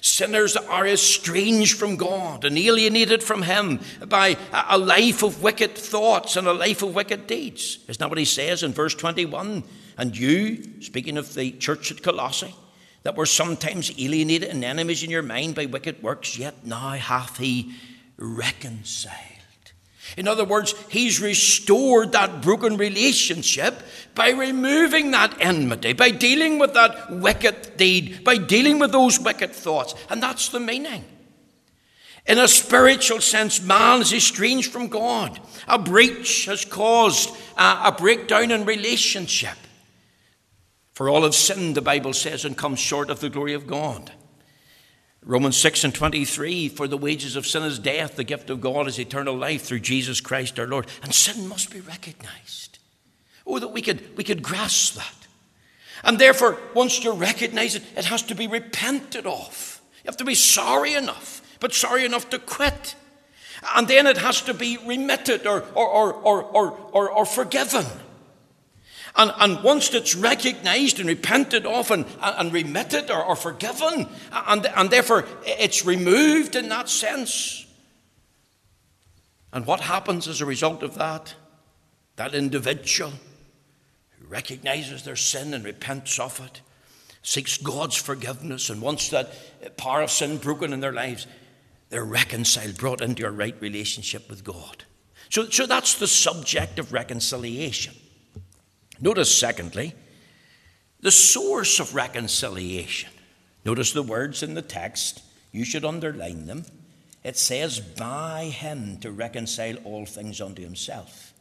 Sinners 0.00 0.56
are 0.56 0.86
estranged 0.86 1.78
from 1.78 1.96
God 1.96 2.44
and 2.44 2.58
alienated 2.58 3.22
from 3.22 3.42
Him 3.42 3.80
by 4.06 4.36
a 4.52 4.78
life 4.78 5.22
of 5.22 5.42
wicked 5.42 5.74
thoughts 5.74 6.36
and 6.36 6.46
a 6.46 6.52
life 6.52 6.82
of 6.82 6.94
wicked 6.94 7.26
deeds. 7.26 7.78
Isn't 7.88 7.98
that 8.00 8.08
what 8.08 8.18
he 8.18 8.24
says 8.24 8.62
in 8.62 8.72
verse 8.72 8.94
21? 8.94 9.64
And 9.98 10.16
you, 10.16 10.80
speaking 10.82 11.16
of 11.16 11.34
the 11.34 11.52
church 11.52 11.90
at 11.90 12.02
Colossae, 12.02 12.54
that 13.02 13.16
were 13.16 13.26
sometimes 13.26 13.92
alienated 13.98 14.48
and 14.50 14.64
enemies 14.64 15.02
in 15.02 15.10
your 15.10 15.22
mind 15.22 15.54
by 15.54 15.66
wicked 15.66 16.02
works, 16.02 16.36
yet 16.36 16.66
now 16.66 16.90
hath 16.90 17.38
He 17.38 17.74
reconciled 18.18 19.35
in 20.16 20.28
other 20.28 20.44
words, 20.44 20.74
he's 20.88 21.20
restored 21.20 22.12
that 22.12 22.40
broken 22.40 22.76
relationship 22.76 23.82
by 24.14 24.30
removing 24.30 25.10
that 25.10 25.36
enmity, 25.40 25.92
by 25.92 26.10
dealing 26.10 26.58
with 26.58 26.74
that 26.74 27.10
wicked 27.10 27.76
deed, 27.76 28.24
by 28.24 28.38
dealing 28.38 28.78
with 28.78 28.92
those 28.92 29.20
wicked 29.20 29.52
thoughts. 29.52 29.94
And 30.08 30.22
that's 30.22 30.48
the 30.48 30.60
meaning. 30.60 31.04
In 32.26 32.38
a 32.38 32.48
spiritual 32.48 33.20
sense, 33.20 33.62
man 33.62 34.00
is 34.00 34.12
estranged 34.12 34.72
from 34.72 34.88
God. 34.88 35.38
A 35.68 35.78
breach 35.78 36.46
has 36.46 36.64
caused 36.64 37.30
a, 37.56 37.92
breakdown 37.92 38.50
in 38.50 38.64
relationship. 38.64 39.56
For 40.92 41.08
all 41.08 41.22
have 41.22 41.34
sinned, 41.34 41.76
the 41.76 41.82
Bible 41.82 42.12
says, 42.12 42.44
and 42.44 42.56
come 42.56 42.74
short 42.74 43.10
of 43.10 43.20
the 43.20 43.28
glory 43.28 43.52
of 43.52 43.66
God. 43.66 44.12
Romans 45.26 45.56
6 45.56 45.82
and 45.82 45.94
23 45.94 46.68
For 46.68 46.86
the 46.86 46.96
wages 46.96 47.34
of 47.36 47.46
sin 47.46 47.64
is 47.64 47.78
death, 47.78 48.14
the 48.16 48.24
gift 48.24 48.48
of 48.48 48.60
God 48.60 48.86
is 48.86 48.98
eternal 48.98 49.36
life 49.36 49.62
through 49.62 49.80
Jesus 49.80 50.20
Christ 50.20 50.58
our 50.58 50.68
Lord. 50.68 50.86
And 51.02 51.12
sin 51.12 51.48
must 51.48 51.70
be 51.70 51.80
recognized. 51.80 52.78
Oh, 53.46 53.58
that 53.58 53.68
we 53.68 53.82
could, 53.82 54.16
we 54.16 54.24
could 54.24 54.42
grasp 54.42 54.94
that. 54.94 55.26
And 56.04 56.18
therefore, 56.18 56.58
once 56.74 57.02
you 57.02 57.12
recognize 57.12 57.74
it, 57.74 57.82
it 57.96 58.04
has 58.04 58.22
to 58.22 58.34
be 58.34 58.46
repented 58.46 59.26
of. 59.26 59.80
You 60.04 60.08
have 60.08 60.16
to 60.18 60.24
be 60.24 60.36
sorry 60.36 60.94
enough, 60.94 61.42
but 61.58 61.74
sorry 61.74 62.04
enough 62.04 62.30
to 62.30 62.38
quit. 62.38 62.94
And 63.74 63.88
then 63.88 64.06
it 64.06 64.18
has 64.18 64.42
to 64.42 64.54
be 64.54 64.78
remitted 64.86 65.46
or, 65.46 65.62
or, 65.74 65.88
or, 65.88 66.12
or, 66.12 66.42
or, 66.42 66.70
or, 66.92 67.10
or 67.10 67.24
forgiven. 67.24 67.86
And, 69.16 69.32
and 69.38 69.62
once 69.62 69.92
it's 69.94 70.14
recognized 70.14 70.98
and 70.98 71.08
repented 71.08 71.64
of 71.64 71.90
and, 71.90 72.04
and 72.20 72.52
remitted 72.52 73.10
or, 73.10 73.24
or 73.24 73.36
forgiven, 73.36 74.06
and, 74.30 74.66
and 74.66 74.90
therefore 74.90 75.24
it's 75.44 75.86
removed 75.86 76.54
in 76.54 76.68
that 76.68 76.88
sense. 76.88 77.66
And 79.52 79.64
what 79.64 79.80
happens 79.80 80.28
as 80.28 80.40
a 80.40 80.46
result 80.46 80.82
of 80.82 80.96
that? 80.96 81.34
That 82.16 82.34
individual 82.34 83.12
who 84.10 84.26
recognizes 84.26 85.02
their 85.02 85.16
sin 85.16 85.54
and 85.54 85.64
repents 85.64 86.18
of 86.18 86.40
it, 86.44 86.60
seeks 87.22 87.56
God's 87.56 87.96
forgiveness, 87.96 88.68
and 88.68 88.82
wants 88.82 89.08
that 89.10 89.76
power 89.78 90.02
of 90.02 90.10
sin 90.10 90.36
broken 90.36 90.72
in 90.72 90.80
their 90.80 90.92
lives, 90.92 91.26
they're 91.88 92.04
reconciled, 92.04 92.76
brought 92.76 93.00
into 93.00 93.26
a 93.26 93.30
right 93.30 93.56
relationship 93.60 94.28
with 94.28 94.44
God. 94.44 94.84
So, 95.30 95.48
so 95.48 95.66
that's 95.66 95.94
the 95.94 96.06
subject 96.06 96.78
of 96.78 96.92
reconciliation. 96.92 97.94
Notice, 99.00 99.36
secondly, 99.36 99.94
the 101.00 101.10
source 101.10 101.80
of 101.80 101.94
reconciliation. 101.94 103.10
Notice 103.64 103.92
the 103.92 104.02
words 104.02 104.42
in 104.42 104.54
the 104.54 104.62
text. 104.62 105.22
You 105.52 105.64
should 105.64 105.84
underline 105.84 106.46
them. 106.46 106.64
It 107.24 107.36
says, 107.36 107.80
by 107.80 108.44
him 108.44 108.98
to 108.98 109.10
reconcile 109.10 109.76
all 109.84 110.06
things 110.06 110.40
unto 110.40 110.62
himself. 110.62 111.32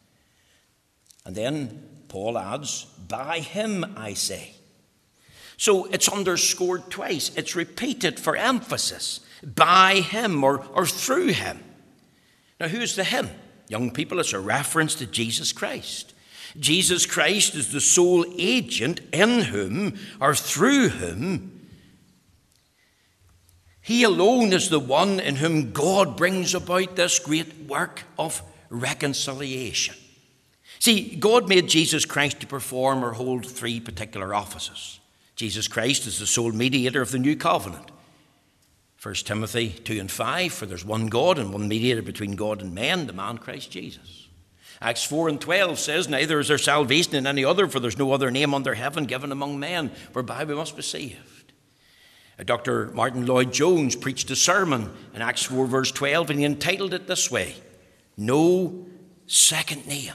And 1.25 1.35
then 1.35 1.83
Paul 2.07 2.38
adds, 2.38 2.85
by 3.07 3.39
him 3.39 3.93
I 3.95 4.13
say. 4.13 4.55
So 5.57 5.85
it's 5.85 6.09
underscored 6.09 6.89
twice. 6.89 7.31
It's 7.35 7.55
repeated 7.55 8.19
for 8.19 8.35
emphasis. 8.35 9.19
By 9.43 9.95
him 9.95 10.43
or, 10.43 10.65
or 10.74 10.85
through 10.88 11.27
him. 11.27 11.63
Now, 12.59 12.67
who's 12.67 12.95
the 12.95 13.03
him? 13.03 13.29
Young 13.67 13.91
people, 13.91 14.19
it's 14.19 14.33
a 14.33 14.39
reference 14.39 14.95
to 14.95 15.05
Jesus 15.05 15.51
Christ. 15.51 16.14
Jesus 16.59 17.05
Christ 17.05 17.55
is 17.55 17.71
the 17.71 17.81
sole 17.81 18.25
agent 18.38 19.01
in 19.12 19.41
whom 19.41 19.97
or 20.19 20.35
through 20.35 20.89
whom 20.89 21.55
he 23.85 24.01
alone 24.01 24.51
is 24.51 24.69
the 24.69 24.79
one 24.79 25.19
in 25.19 25.35
whom 25.35 25.71
God 25.71 26.17
brings 26.17 26.55
about 26.55 26.95
this 26.95 27.19
great 27.19 27.67
work 27.67 28.01
of 28.17 28.41
reconciliation. 28.71 29.95
See, 30.79 31.15
God 31.15 31.47
made 31.47 31.69
Jesus 31.69 32.03
Christ 32.03 32.39
to 32.39 32.47
perform 32.47 33.05
or 33.05 33.12
hold 33.12 33.45
three 33.45 33.79
particular 33.79 34.33
offices. 34.33 35.00
Jesus 35.35 35.67
Christ 35.67 36.07
is 36.07 36.17
the 36.17 36.25
sole 36.25 36.51
mediator 36.51 37.00
of 37.00 37.12
the 37.12 37.19
new 37.19 37.35
covenant. 37.35 37.91
1 39.03 39.13
Timothy 39.17 39.69
2 39.69 40.00
and 40.00 40.09
5, 40.09 40.51
for 40.51 40.65
there's 40.65 40.83
one 40.83 41.05
God 41.05 41.38
and 41.38 41.53
one 41.53 41.67
mediator 41.67 42.01
between 42.01 42.35
God 42.35 42.63
and 42.63 42.74
men, 42.74 43.05
the 43.05 43.13
man 43.13 43.38
Christ 43.38 43.69
Jesus. 43.69 44.25
Acts 44.82 45.03
4 45.05 45.29
and 45.29 45.41
12 45.41 45.79
says, 45.79 46.10
Neither 46.10 46.39
is 46.39 46.50
there 46.50 46.58
salvation 46.58 47.15
in 47.15 47.27
any 47.27 47.46
other, 47.46 47.67
for 47.67 47.79
there's 47.79 47.98
no 47.98 48.12
other 48.12 48.32
name 48.32 48.53
under 48.53 48.74
heaven 48.74 49.05
given 49.05 49.32
among 49.32 49.60
men 49.60 49.91
whereby 50.13 50.44
we 50.44 50.55
must 50.55 50.75
be 50.75 50.82
saved. 50.82 51.53
Dr. 52.44 52.88
Martyn 52.88 53.25
Lloyd-Jones 53.25 53.96
preached 53.96 54.29
a 54.29 54.36
sermon 54.36 54.91
in 55.13 55.22
Acts 55.22 55.44
4, 55.44 55.65
verse 55.67 55.91
12, 55.91 56.32
and 56.32 56.39
he 56.39 56.46
entitled 56.46 56.94
it 56.94 57.08
this 57.08 57.32
way 57.32 57.55
No 58.17 58.86
Second 59.27 59.88
Name. 59.88 60.13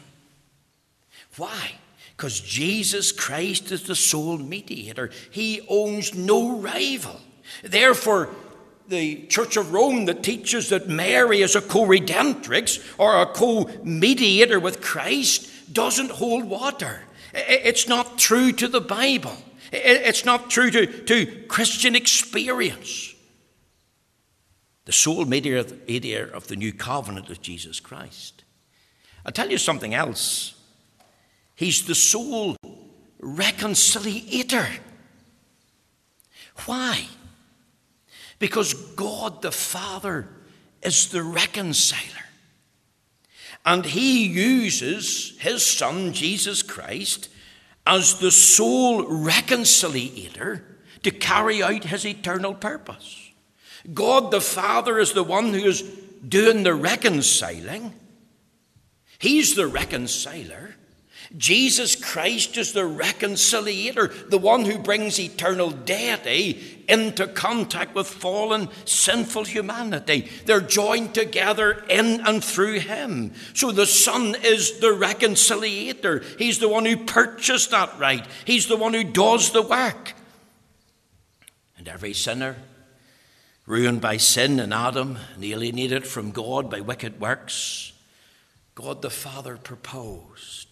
Why? 1.36 1.72
Because 2.16 2.40
Jesus 2.40 3.12
Christ 3.12 3.72
is 3.72 3.84
the 3.84 3.94
sole 3.94 4.36
mediator, 4.36 5.10
he 5.30 5.62
owns 5.68 6.14
no 6.14 6.58
rival. 6.58 7.18
Therefore, 7.62 8.28
the 8.90 9.24
Church 9.26 9.56
of 9.56 9.72
Rome 9.72 10.06
that 10.06 10.22
teaches 10.22 10.68
that 10.68 10.88
Mary 10.88 11.42
is 11.42 11.54
a 11.54 11.60
co 11.60 11.86
redemptrix 11.86 12.84
or 12.98 13.22
a 13.22 13.26
co 13.26 13.70
mediator 13.84 14.60
with 14.60 14.82
Christ 14.82 15.72
doesn't 15.72 16.10
hold 16.10 16.44
water. 16.44 17.02
It's 17.32 17.88
not 17.88 18.18
true 18.18 18.52
to 18.52 18.66
the 18.66 18.80
Bible. 18.80 19.36
It's 19.72 20.24
not 20.24 20.50
true 20.50 20.70
to, 20.72 20.86
to 21.04 21.44
Christian 21.46 21.94
experience. 21.94 23.14
The 24.86 24.92
sole 24.92 25.24
mediator 25.24 26.24
of 26.24 26.48
the 26.48 26.56
new 26.56 26.72
covenant 26.72 27.30
is 27.30 27.38
Jesus 27.38 27.78
Christ. 27.78 28.42
I'll 29.24 29.30
tell 29.30 29.50
you 29.50 29.58
something 29.58 29.94
else. 29.94 30.54
He's 31.54 31.86
the 31.86 31.94
sole 31.94 32.56
reconciliator. 33.22 34.66
Why? 36.66 37.06
Because 38.40 38.74
God 38.74 39.40
the 39.42 39.52
Father 39.52 40.26
is 40.82 41.10
the 41.10 41.22
reconciler. 41.22 42.24
And 43.64 43.86
He 43.86 44.26
uses 44.26 45.38
His 45.38 45.64
Son, 45.64 46.12
Jesus 46.12 46.64
Christ, 46.64 47.28
as 47.86 48.18
the 48.18 48.30
sole 48.30 49.04
reconciliator 49.04 50.62
to 51.02 51.10
carry 51.10 51.62
out 51.62 51.84
his 51.84 52.04
eternal 52.04 52.54
purpose. 52.54 53.30
God 53.92 54.30
the 54.30 54.40
Father 54.40 54.98
is 54.98 55.12
the 55.12 55.24
one 55.24 55.52
who 55.54 55.64
is 55.64 55.82
doing 56.26 56.62
the 56.62 56.74
reconciling, 56.74 57.94
He's 59.18 59.54
the 59.54 59.66
reconciler. 59.66 60.76
Jesus 61.36 61.94
Christ 61.94 62.56
is 62.56 62.72
the 62.72 62.80
reconciliator, 62.80 64.28
the 64.28 64.38
one 64.38 64.64
who 64.64 64.78
brings 64.78 65.20
eternal 65.20 65.70
deity 65.70 66.58
eh, 66.88 66.92
into 66.92 67.28
contact 67.28 67.94
with 67.94 68.08
fallen, 68.08 68.68
sinful 68.84 69.44
humanity. 69.44 70.28
They're 70.46 70.60
joined 70.60 71.14
together 71.14 71.84
in 71.88 72.20
and 72.26 72.42
through 72.42 72.80
Him. 72.80 73.32
So 73.54 73.70
the 73.70 73.86
Son 73.86 74.34
is 74.42 74.80
the 74.80 74.88
reconciliator. 74.88 76.24
He's 76.36 76.58
the 76.58 76.68
one 76.68 76.84
who 76.84 76.96
purchased 76.96 77.70
that 77.70 77.96
right, 77.96 78.26
He's 78.44 78.66
the 78.66 78.76
one 78.76 78.94
who 78.94 79.04
does 79.04 79.52
the 79.52 79.62
work. 79.62 80.14
And 81.78 81.86
every 81.86 82.12
sinner, 82.12 82.56
ruined 83.66 84.00
by 84.00 84.16
sin 84.16 84.58
in 84.58 84.72
Adam 84.72 85.16
and 85.36 85.44
alienated 85.44 86.04
from 86.04 86.32
God 86.32 86.68
by 86.68 86.80
wicked 86.80 87.20
works, 87.20 87.92
God 88.74 89.00
the 89.00 89.10
Father 89.10 89.56
proposed 89.56 90.69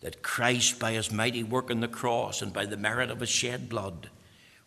that 0.00 0.22
Christ, 0.22 0.78
by 0.78 0.92
his 0.92 1.10
mighty 1.10 1.42
work 1.42 1.70
on 1.70 1.80
the 1.80 1.88
cross 1.88 2.40
and 2.42 2.52
by 2.52 2.66
the 2.66 2.76
merit 2.76 3.10
of 3.10 3.20
his 3.20 3.28
shed 3.28 3.68
blood, 3.68 4.10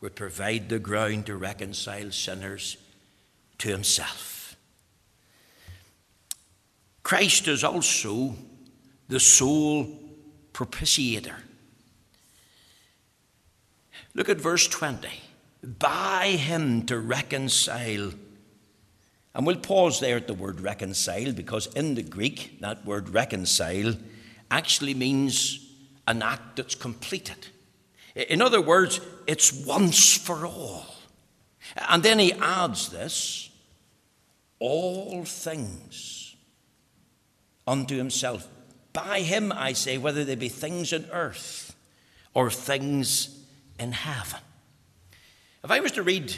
would 0.01 0.15
provide 0.15 0.67
the 0.67 0.79
ground 0.79 1.27
to 1.27 1.37
reconcile 1.37 2.11
sinners 2.11 2.77
to 3.59 3.69
himself. 3.69 4.55
Christ 7.03 7.47
is 7.47 7.63
also 7.63 8.35
the 9.07 9.19
sole 9.19 9.87
propitiator. 10.53 11.35
Look 14.13 14.29
at 14.29 14.37
verse 14.37 14.67
20. 14.67 15.07
By 15.63 16.27
him 16.27 16.85
to 16.87 16.99
reconcile. 16.99 18.11
And 19.33 19.45
we'll 19.45 19.57
pause 19.57 19.99
there 19.99 20.17
at 20.17 20.27
the 20.27 20.33
word 20.33 20.59
reconcile 20.59 21.31
because 21.31 21.67
in 21.67 21.95
the 21.95 22.03
Greek, 22.03 22.59
that 22.59 22.85
word 22.85 23.09
reconcile 23.09 23.95
actually 24.51 24.93
means 24.93 25.67
an 26.07 26.21
act 26.21 26.57
that's 26.57 26.75
completed. 26.75 27.47
In 28.15 28.41
other 28.41 28.61
words, 28.61 28.99
it's 29.25 29.51
once 29.65 30.15
for 30.15 30.45
all. 30.45 30.85
And 31.89 32.03
then 32.03 32.19
he 32.19 32.33
adds 32.33 32.89
this 32.89 33.49
all 34.59 35.23
things 35.25 36.35
unto 37.65 37.97
himself. 37.97 38.47
By 38.93 39.21
him, 39.21 39.51
I 39.51 39.73
say, 39.73 39.97
whether 39.97 40.25
they 40.25 40.35
be 40.35 40.49
things 40.49 40.91
in 40.93 41.05
earth 41.11 41.75
or 42.33 42.51
things 42.51 43.43
in 43.79 43.93
heaven. 43.93 44.41
If 45.63 45.71
I 45.71 45.79
was 45.79 45.93
to 45.93 46.03
read 46.03 46.35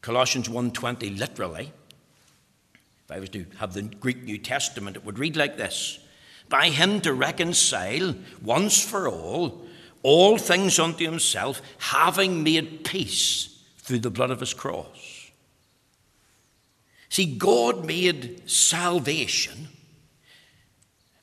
Colossians 0.00 0.48
1:20 0.48 1.16
literally, 1.18 1.72
if 3.04 3.10
I 3.10 3.20
was 3.20 3.28
to 3.30 3.46
have 3.58 3.72
the 3.72 3.82
Greek 3.82 4.24
New 4.24 4.38
Testament, 4.38 4.96
it 4.96 5.04
would 5.04 5.18
read 5.18 5.36
like 5.36 5.56
this 5.56 5.98
by 6.48 6.68
him 6.68 7.00
to 7.02 7.12
reconcile 7.12 8.14
once 8.42 8.82
for 8.82 9.08
all 9.08 9.68
all 10.02 10.38
things 10.38 10.78
unto 10.78 11.04
himself, 11.04 11.60
having 11.78 12.42
made 12.42 12.84
peace 12.84 13.62
through 13.78 13.98
the 13.98 14.10
blood 14.10 14.30
of 14.30 14.40
his 14.40 14.54
cross. 14.54 15.30
See, 17.08 17.36
God 17.36 17.84
made 17.84 18.48
salvation 18.48 19.68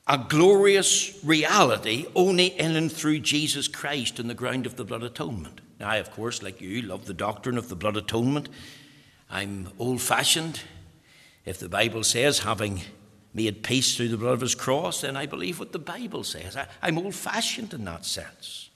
a 0.08 0.18
glorious 0.18 1.18
reality 1.24 2.06
only 2.14 2.46
in 2.46 2.76
and 2.76 2.92
through 2.92 3.18
Jesus 3.20 3.66
Christ 3.66 4.20
in 4.20 4.28
the 4.28 4.34
ground 4.34 4.66
of 4.66 4.76
the 4.76 4.84
blood 4.84 5.02
atonement. 5.02 5.60
Now, 5.80 5.88
I, 5.88 5.96
of 5.96 6.12
course, 6.12 6.42
like 6.42 6.60
you, 6.60 6.82
love 6.82 7.06
the 7.06 7.14
doctrine 7.14 7.58
of 7.58 7.68
the 7.68 7.76
blood 7.76 7.96
atonement. 7.96 8.48
I'm 9.28 9.68
old 9.78 10.00
fashioned. 10.00 10.60
If 11.44 11.58
the 11.58 11.68
Bible 11.68 12.04
says, 12.04 12.40
having 12.40 12.82
made 13.36 13.62
peace 13.62 13.94
through 13.94 14.08
the 14.08 14.16
blood 14.16 14.32
of 14.32 14.40
his 14.40 14.54
cross, 14.54 15.02
then 15.02 15.14
I 15.16 15.26
believe 15.26 15.60
what 15.60 15.72
the 15.72 15.78
Bible 15.78 16.24
says. 16.24 16.56
I, 16.56 16.66
am 16.82 16.98
old 16.98 17.14
fashioned 17.14 17.74
in 17.74 17.84
that 17.84 18.06
sense. 18.06 18.70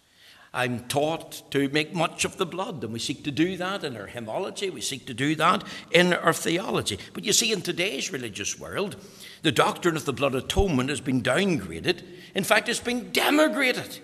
I'm 0.52 0.80
taught 0.88 1.50
to 1.52 1.68
make 1.70 1.94
much 1.94 2.24
of 2.24 2.36
the 2.36 2.44
blood, 2.44 2.84
and 2.84 2.92
we 2.92 2.98
seek 2.98 3.24
to 3.24 3.30
do 3.30 3.56
that 3.56 3.84
in 3.84 3.96
our 3.96 4.06
hymnology, 4.06 4.68
we 4.68 4.80
seek 4.80 5.06
to 5.06 5.14
do 5.14 5.34
that 5.36 5.64
in 5.92 6.12
our 6.12 6.32
theology. 6.32 6.98
But 7.14 7.24
you 7.24 7.32
see, 7.32 7.52
in 7.52 7.62
today's 7.62 8.12
religious 8.12 8.58
world, 8.58 8.96
the 9.42 9.52
doctrine 9.52 9.96
of 9.96 10.04
the 10.04 10.12
blood 10.12 10.34
atonement 10.34 10.90
has 10.90 11.00
been 11.00 11.22
downgraded. 11.22 12.02
In 12.34 12.44
fact, 12.44 12.68
it's 12.68 12.80
been 12.80 13.12
demigrated. 13.12 14.00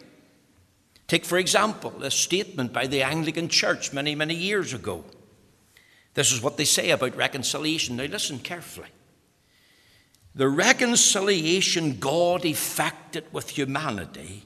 Take, 1.07 1.25
for 1.25 1.37
example, 1.37 2.03
a 2.03 2.11
statement 2.11 2.73
by 2.73 2.87
the 2.87 3.03
Anglican 3.03 3.49
Church 3.49 3.93
many, 3.93 4.15
many 4.15 4.35
years 4.35 4.73
ago. 4.73 5.05
This 6.15 6.33
is 6.33 6.41
what 6.41 6.57
they 6.57 6.65
say 6.65 6.91
about 6.91 7.15
reconciliation. 7.17 7.97
Now, 7.97 8.05
listen 8.05 8.39
carefully. 8.39 8.89
The 10.37 10.49
reconciliation 10.49 11.97
God 11.99 12.45
effected 12.45 13.25
with 13.33 13.49
humanity 13.49 14.45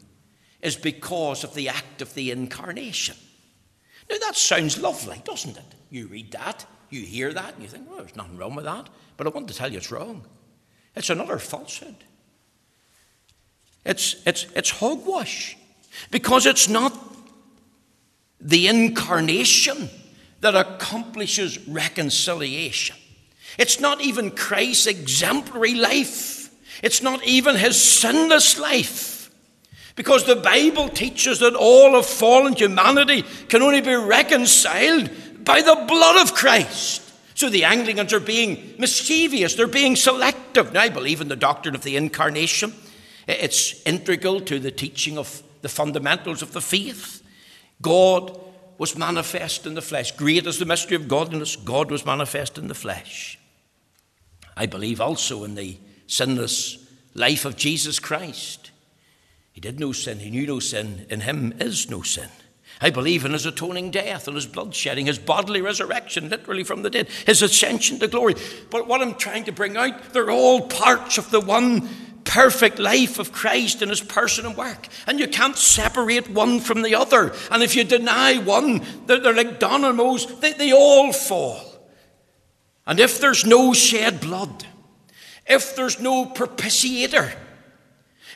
is 0.63 0.77
because 0.77 1.43
of 1.43 1.55
the 1.55 1.69
act 1.69 2.01
of 2.01 2.15
the 2.15 2.31
incarnation. 2.31 3.17
Now, 4.09 4.17
that 4.21 4.37
sounds 4.37 4.81
lovely, 4.81 5.21
doesn't 5.25 5.57
it? 5.57 5.65
You 5.91 6.07
read 6.07 6.31
that, 6.31 6.65
you 6.91 7.01
hear 7.01 7.33
that, 7.33 7.55
and 7.55 7.63
you 7.65 7.69
think, 7.69 7.89
well, 7.89 7.99
there's 7.99 8.15
nothing 8.15 8.37
wrong 8.37 8.55
with 8.55 8.67
that. 8.67 8.89
But 9.17 9.27
I 9.27 9.31
want 9.31 9.49
to 9.49 9.55
tell 9.55 9.71
you 9.71 9.79
it's 9.79 9.91
wrong. 9.91 10.25
It's 10.95 11.11
another 11.11 11.39
falsehood. 11.39 11.97
It's, 13.85 14.15
it's, 14.27 14.47
it's 14.55 14.71
hogwash 14.71 15.57
because 16.13 16.47
it's 16.47 16.69
not 16.69 16.97
the 18.41 18.69
incarnation 18.69 19.91
that 20.41 20.55
accomplishes 20.55 21.67
reconciliation. 21.67 22.97
It's 23.61 23.79
not 23.79 24.01
even 24.01 24.31
Christ's 24.31 24.87
exemplary 24.87 25.75
life. 25.75 26.51
It's 26.83 27.03
not 27.03 27.23
even 27.27 27.57
his 27.57 27.81
sinless 27.81 28.59
life. 28.59 29.31
Because 29.97 30.25
the 30.25 30.37
Bible 30.37 30.89
teaches 30.89 31.41
that 31.41 31.55
all 31.55 31.95
of 31.95 32.07
fallen 32.07 32.55
humanity 32.55 33.23
can 33.51 33.61
only 33.61 33.83
be 33.83 33.95
reconciled 33.95 35.11
by 35.45 35.61
the 35.61 35.85
blood 35.87 36.23
of 36.23 36.35
Christ. 36.35 37.03
So 37.35 37.51
the 37.51 37.65
Anglicans 37.65 38.15
are 38.15 38.21
being 38.21 38.77
mischievous, 38.79 39.57
they're 39.57 39.67
being 39.67 39.95
selective. 39.95 40.73
Now, 40.73 40.81
I 40.81 40.89
believe 40.89 41.21
in 41.21 41.29
the 41.29 41.37
doctrine 41.37 41.75
of 41.75 41.83
the 41.83 41.97
incarnation, 41.97 42.73
it's 43.29 43.83
integral 43.83 44.41
to 44.41 44.59
the 44.59 44.71
teaching 44.71 45.19
of 45.19 45.43
the 45.61 45.69
fundamentals 45.69 46.41
of 46.41 46.53
the 46.53 46.63
faith. 46.63 47.23
God 47.83 48.41
was 48.79 48.97
manifest 48.97 49.67
in 49.67 49.75
the 49.75 49.83
flesh. 49.83 50.13
Great 50.13 50.47
is 50.47 50.59
the 50.59 50.65
mystery 50.65 50.97
of 50.97 51.09
godliness. 51.09 51.57
God 51.57 51.91
was 51.91 52.07
manifest 52.07 52.57
in 52.57 52.69
the 52.69 52.75
flesh. 52.75 53.37
I 54.61 54.67
believe 54.67 55.01
also 55.01 55.43
in 55.45 55.55
the 55.55 55.79
sinless 56.07 56.77
life 57.15 57.47
of 57.47 57.57
Jesus 57.57 57.99
Christ. 57.99 58.73
He 59.53 59.61
did 59.63 59.81
no 59.81 59.93
sin, 59.93 60.19
he 60.19 60.29
knew 60.29 60.47
no 60.47 60.59
sin. 60.59 61.07
In 61.09 61.21
him 61.21 61.55
is 61.59 61.89
no 61.89 62.03
sin. 62.03 62.29
I 62.79 62.91
believe 62.91 63.25
in 63.25 63.33
his 63.33 63.47
atoning 63.47 63.91
death 63.91 64.27
and 64.27 64.35
his 64.35 64.45
blood 64.45 64.75
shedding, 64.75 65.07
his 65.07 65.19
bodily 65.19 65.63
resurrection, 65.63 66.29
literally 66.29 66.63
from 66.63 66.83
the 66.83 66.91
dead, 66.91 67.09
his 67.25 67.41
ascension 67.41 68.01
to 68.01 68.09
glory. 68.09 68.35
But 68.69 68.87
what 68.87 69.01
I'm 69.01 69.15
trying 69.15 69.45
to 69.45 69.53
bring 69.53 69.79
out, 69.79 70.13
they're 70.13 70.31
all 70.31 70.69
parts 70.69 71.17
of 71.17 71.31
the 71.31 71.41
one 71.41 71.89
perfect 72.25 72.79
life 72.79 73.19
of 73.19 73.33
Christ 73.33 73.81
in 73.81 73.89
his 73.89 74.03
person 74.03 74.45
and 74.45 74.59
work. 74.59 74.89
And 75.07 75.19
you 75.19 75.29
can't 75.29 75.57
separate 75.57 76.29
one 76.29 76.61
from 76.61 76.83
the 76.83 76.97
other. 76.97 77.33
And 77.51 77.63
if 77.63 77.75
you 77.75 77.85
deny 77.85 78.37
one, 78.37 78.85
they're, 79.07 79.21
they're 79.21 79.33
like 79.33 79.59
dominoes, 79.59 80.27
they, 80.41 80.53
they 80.53 80.71
all 80.75 81.15
fall. 81.15 81.70
And 82.91 82.99
if 82.99 83.21
there's 83.21 83.47
no 83.47 83.73
shed 83.73 84.21
blood, 84.21 84.67
if 85.47 85.77
there's 85.77 86.01
no 86.01 86.27
propitiator, 86.27 87.33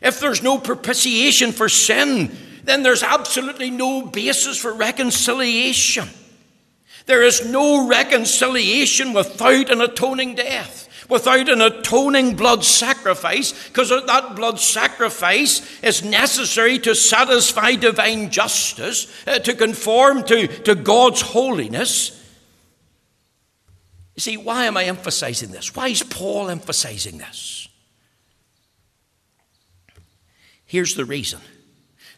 if 0.01 0.21
there's 0.21 0.45
no 0.45 0.59
propitiation 0.59 1.51
for 1.51 1.69
sin, 1.69 2.31
then 2.62 2.85
there's 2.85 3.03
absolutely 3.03 3.71
no 3.71 4.07
basis 4.07 4.57
for 4.57 4.73
reconciliation. 4.73 6.09
There 7.07 7.25
is 7.25 7.45
no 7.45 7.88
reconciliation 7.88 9.12
without 9.12 9.71
an 9.71 9.81
atoning 9.81 10.37
death 10.37 10.83
without 11.09 11.51
an 11.51 11.61
atoning 11.61 12.35
blood 12.35 12.64
sacrifice, 12.64 13.69
because 13.69 13.90
that 13.90 14.35
blood 14.35 14.59
sacrifice 14.59 15.83
is 15.83 16.03
necessary 16.03 16.79
to 16.79 16.95
satisfy 16.95 17.75
divine 17.75 18.31
justice, 18.31 19.07
uh, 19.27 19.38
to 19.40 19.55
conform 19.55 20.23
to, 20.23 20.47
to 20.62 20.75
God's 20.75 21.21
holiness. 21.21 22.24
You 24.14 24.20
see, 24.20 24.37
why 24.37 24.66
am 24.66 24.77
I 24.77 24.85
emphasizing 24.85 25.50
this? 25.50 25.74
Why 25.74 25.88
is 25.88 26.03
Paul 26.03 26.48
emphasizing 26.48 27.18
this? 27.18 27.68
Here's 30.64 30.94
the 30.94 31.05
reason. 31.05 31.40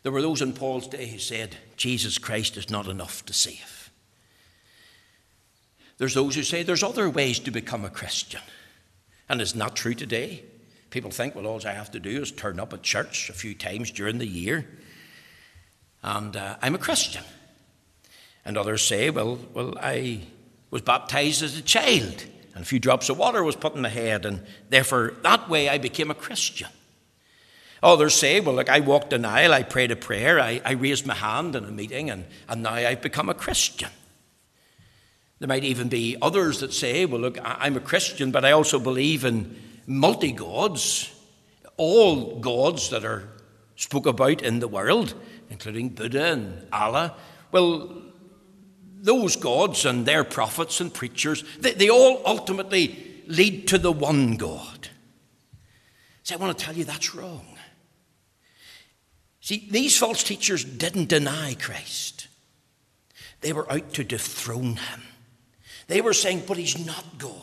There 0.02 0.12
were 0.12 0.22
those 0.22 0.42
in 0.42 0.52
Paul's 0.52 0.88
day 0.88 1.09
who 1.09 1.18
said, 1.18 1.56
Jesus 1.76 2.18
Christ 2.18 2.56
is 2.56 2.70
not 2.70 2.87
enough 2.87 3.24
to 3.26 3.32
save. 3.32 3.90
There's 5.98 6.14
those 6.14 6.35
who 6.35 6.42
say 6.42 6.62
there's 6.62 6.82
other 6.82 7.09
ways 7.09 7.38
to 7.40 7.50
become 7.50 7.85
a 7.85 7.90
Christian. 7.90 8.42
And 9.28 9.40
it's 9.40 9.54
not 9.54 9.74
true 9.74 9.94
today. 9.94 10.44
People 10.90 11.11
think, 11.11 11.35
well, 11.35 11.46
all 11.46 11.61
I 11.66 11.72
have 11.72 11.90
to 11.92 12.00
do 12.00 12.22
is 12.22 12.30
turn 12.30 12.61
up 12.61 12.72
at 12.72 12.82
church 12.82 13.28
a 13.28 13.32
few 13.32 13.54
times 13.54 13.90
during 13.90 14.18
the 14.18 14.26
year, 14.26 14.66
and 16.02 16.37
uh, 16.37 16.56
I'm 16.62 16.74
a 16.74 16.78
Christian. 16.78 17.24
And 18.44 18.56
others 18.56 18.87
say, 18.87 19.11
well, 19.11 19.38
well, 19.52 19.74
I 19.80 20.20
was 20.70 20.83
baptized 20.83 21.42
as 21.42 21.57
a 21.57 21.62
child, 21.62 22.24
and 22.55 22.62
a 22.62 22.66
few 22.66 22.79
drops 22.79 23.09
of 23.09 23.18
water 23.18 23.42
was 23.44 23.57
put 23.57 23.74
in 23.74 23.83
my 23.83 23.88
head, 23.88 24.26
and 24.26 24.44
therefore 24.68 25.14
that 25.22 25.48
way 25.48 25.68
I 25.68 25.79
became 25.79 26.11
a 26.11 26.14
Christian. 26.14 26.68
Others 27.83 28.14
say, 28.14 28.40
well, 28.40 28.55
look, 28.55 28.70
I 28.70 28.81
walked 28.81 29.12
an 29.12 29.24
aisle, 29.24 29.52
I 29.52 29.62
prayed 29.62 29.90
a 29.90 29.96
prayer, 29.96 30.40
I, 30.40 30.61
I 30.64 30.72
raised 30.72 31.07
my 31.07 31.14
hand 31.14 31.55
in 31.55 31.64
a 31.64 31.70
meeting, 31.70 32.11
and, 32.11 32.24
and 32.48 32.62
now 32.62 32.74
I've 32.74 33.02
become 33.02 33.29
a 33.29 33.35
Christian. 33.35 33.90
There 35.38 35.48
might 35.48 35.64
even 35.64 35.88
be 35.88 36.16
others 36.22 36.61
that 36.61 36.72
say, 36.72 37.05
well, 37.05 37.20
look, 37.20 37.38
I'm 37.44 37.76
a 37.76 37.81
Christian, 37.81 38.31
but 38.31 38.44
I 38.44 38.52
also 38.52 38.79
believe 38.79 39.24
in 39.24 39.55
multi 39.87 40.33
gods, 40.33 41.12
all 41.76 42.40
gods 42.40 42.88
that 42.90 43.05
are 43.05 43.29
spoke 43.76 44.07
about 44.07 44.42
in 44.42 44.61
the 44.61 44.68
world, 44.68 45.14
including 45.50 45.90
Buddha 45.90 46.33
and 46.33 46.66
Allah. 46.72 47.14
Well, 47.52 48.02
those 49.07 49.37
gods 49.37 49.87
and 49.87 50.05
their 50.05 50.25
prophets 50.25 50.81
and 50.81 50.92
preachers, 50.92 51.45
they, 51.61 51.73
they 51.73 51.88
all 51.88 52.21
ultimately 52.27 53.23
lead 53.27 53.69
to 53.69 53.79
the 53.79 53.92
one 53.92 54.37
God. 54.37 54.88
So 56.25 56.35
I 56.35 56.38
want 56.38 56.59
to 56.59 56.64
tell 56.64 56.75
you 56.75 56.85
that's 56.85 57.14
wrong. 57.14 57.47
See, 59.40 59.69
these 59.71 59.97
false 59.97 60.25
teachers 60.25 60.64
didn't 60.64 61.09
deny 61.09 61.55
Christ, 61.55 62.27
they 63.40 63.53
were 63.53 63.71
out 63.73 63.92
to 63.95 64.05
dethrone 64.05 64.77
him. 64.77 65.03
They 65.87 66.01
were 66.01 66.14
saying, 66.14 66.42
but 66.49 66.57
he's 66.57 66.85
not 66.85 67.05
God. 67.16 67.42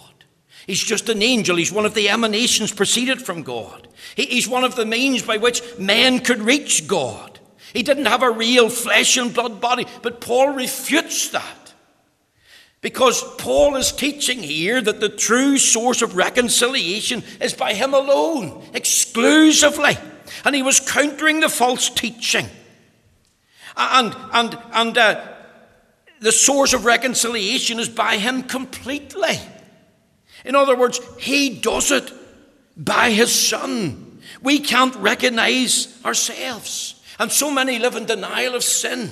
He's 0.68 0.84
just 0.84 1.08
an 1.08 1.24
angel. 1.24 1.56
He's 1.56 1.72
one 1.72 1.86
of 1.86 1.94
the 1.94 2.10
emanations 2.10 2.74
proceeded 2.74 3.22
from 3.22 3.44
God. 3.44 3.88
He's 4.16 4.50
one 4.50 4.66
of 4.66 4.76
the 4.76 4.86
means 4.86 5.22
by 5.22 5.38
which 5.38 5.62
man 5.78 6.20
could 6.20 6.42
reach 6.42 6.88
God. 6.88 7.40
He 7.74 7.84
didn't 7.84 8.06
have 8.06 8.24
a 8.24 8.32
real 8.32 8.70
flesh 8.70 9.18
and 9.18 9.34
blood 9.34 9.60
body, 9.60 9.86
but 10.02 10.22
Paul 10.22 10.50
refutes 10.50 11.30
that. 11.30 11.74
Because 12.82 13.24
Paul 13.38 13.76
is 13.78 13.92
teaching 13.92 14.40
here 14.40 14.82
that 14.82 15.00
the 15.00 15.10
true 15.10 15.58
source 15.58 16.02
of 16.02 16.16
reconciliation 16.16 17.24
is 17.42 17.54
by 17.54 17.74
him 17.74 17.94
alone, 17.94 18.62
exclusively. 18.74 19.98
And 20.46 20.54
he 20.54 20.62
was 20.62 20.80
countering 20.80 21.40
the 21.40 21.50
false 21.50 21.90
teaching. 21.90 22.48
And, 23.76 24.16
and, 24.34 24.58
and 24.74 24.98
uh, 24.98 25.34
the 26.24 26.32
source 26.32 26.74
of 26.74 26.86
reconciliation 26.86 27.80
is 27.80 27.90
by 27.90 28.18
Him 28.18 28.44
completely. 28.44 29.40
In 30.46 30.56
other 30.56 30.76
words, 30.76 31.00
He 31.20 31.60
does 31.60 31.92
it 31.92 32.12
by 32.78 33.12
His 33.12 33.32
Son. 33.32 34.22
We 34.42 34.60
can't 34.60 34.96
recognize 34.96 36.02
ourselves. 36.06 37.02
And 37.24 37.32
so 37.32 37.50
many 37.50 37.80
live 37.80 37.96
in 37.96 38.06
denial 38.06 38.54
of 38.54 38.64
sin. 38.64 39.10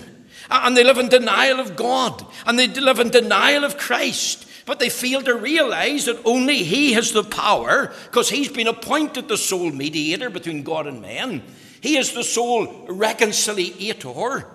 And 0.50 0.76
they 0.76 0.84
live 0.84 0.98
in 0.98 1.08
denial 1.08 1.62
of 1.62 1.78
God. 1.78 2.26
And 2.46 2.60
they 2.60 2.68
live 2.68 3.00
in 3.00 3.10
denial 3.10 3.64
of 3.64 3.78
Christ. 3.78 4.48
But 4.66 4.80
they 4.80 4.90
fail 4.90 5.22
to 5.22 5.34
realize 5.34 6.06
that 6.06 6.20
only 6.26 6.58
He 6.58 6.92
has 6.92 7.14
the 7.14 7.24
power, 7.24 7.94
because 8.06 8.30
He's 8.30 8.50
been 8.50 8.68
appointed 8.68 9.30
the 9.30 9.38
sole 9.38 9.72
mediator 9.72 10.30
between 10.30 10.64
God 10.64 10.88
and 10.88 11.02
man. 11.02 11.42
He 11.80 11.98
is 11.98 12.12
the 12.12 12.24
sole 12.26 12.68
reconciliator 12.88 14.46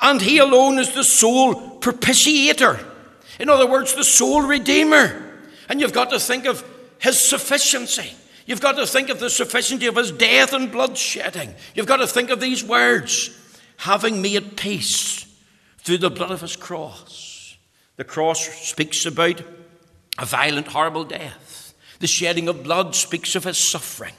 and 0.00 0.20
he 0.20 0.38
alone 0.38 0.78
is 0.78 0.92
the 0.92 1.04
sole 1.04 1.78
propitiator. 1.78 2.84
In 3.38 3.48
other 3.48 3.66
words, 3.66 3.94
the 3.94 4.04
sole 4.04 4.42
redeemer. 4.42 5.20
And 5.68 5.80
you've 5.80 5.92
got 5.92 6.10
to 6.10 6.20
think 6.20 6.46
of 6.46 6.64
his 6.98 7.18
sufficiency. 7.18 8.14
You've 8.46 8.60
got 8.60 8.76
to 8.76 8.86
think 8.86 9.08
of 9.08 9.20
the 9.20 9.30
sufficiency 9.30 9.86
of 9.86 9.96
his 9.96 10.12
death 10.12 10.52
and 10.52 10.70
blood 10.70 10.98
shedding. 10.98 11.54
You've 11.74 11.86
got 11.86 11.98
to 11.98 12.06
think 12.06 12.30
of 12.30 12.40
these 12.40 12.62
words 12.62 13.30
having 13.78 14.22
made 14.22 14.56
peace 14.56 15.26
through 15.78 15.98
the 15.98 16.10
blood 16.10 16.30
of 16.30 16.40
his 16.40 16.56
cross. 16.56 17.56
The 17.96 18.04
cross 18.04 18.46
speaks 18.46 19.06
about 19.06 19.40
a 20.18 20.26
violent, 20.26 20.68
horrible 20.68 21.04
death. 21.04 21.74
The 22.00 22.06
shedding 22.06 22.48
of 22.48 22.64
blood 22.64 22.94
speaks 22.94 23.34
of 23.34 23.44
his 23.44 23.58
suffering. 23.58 24.14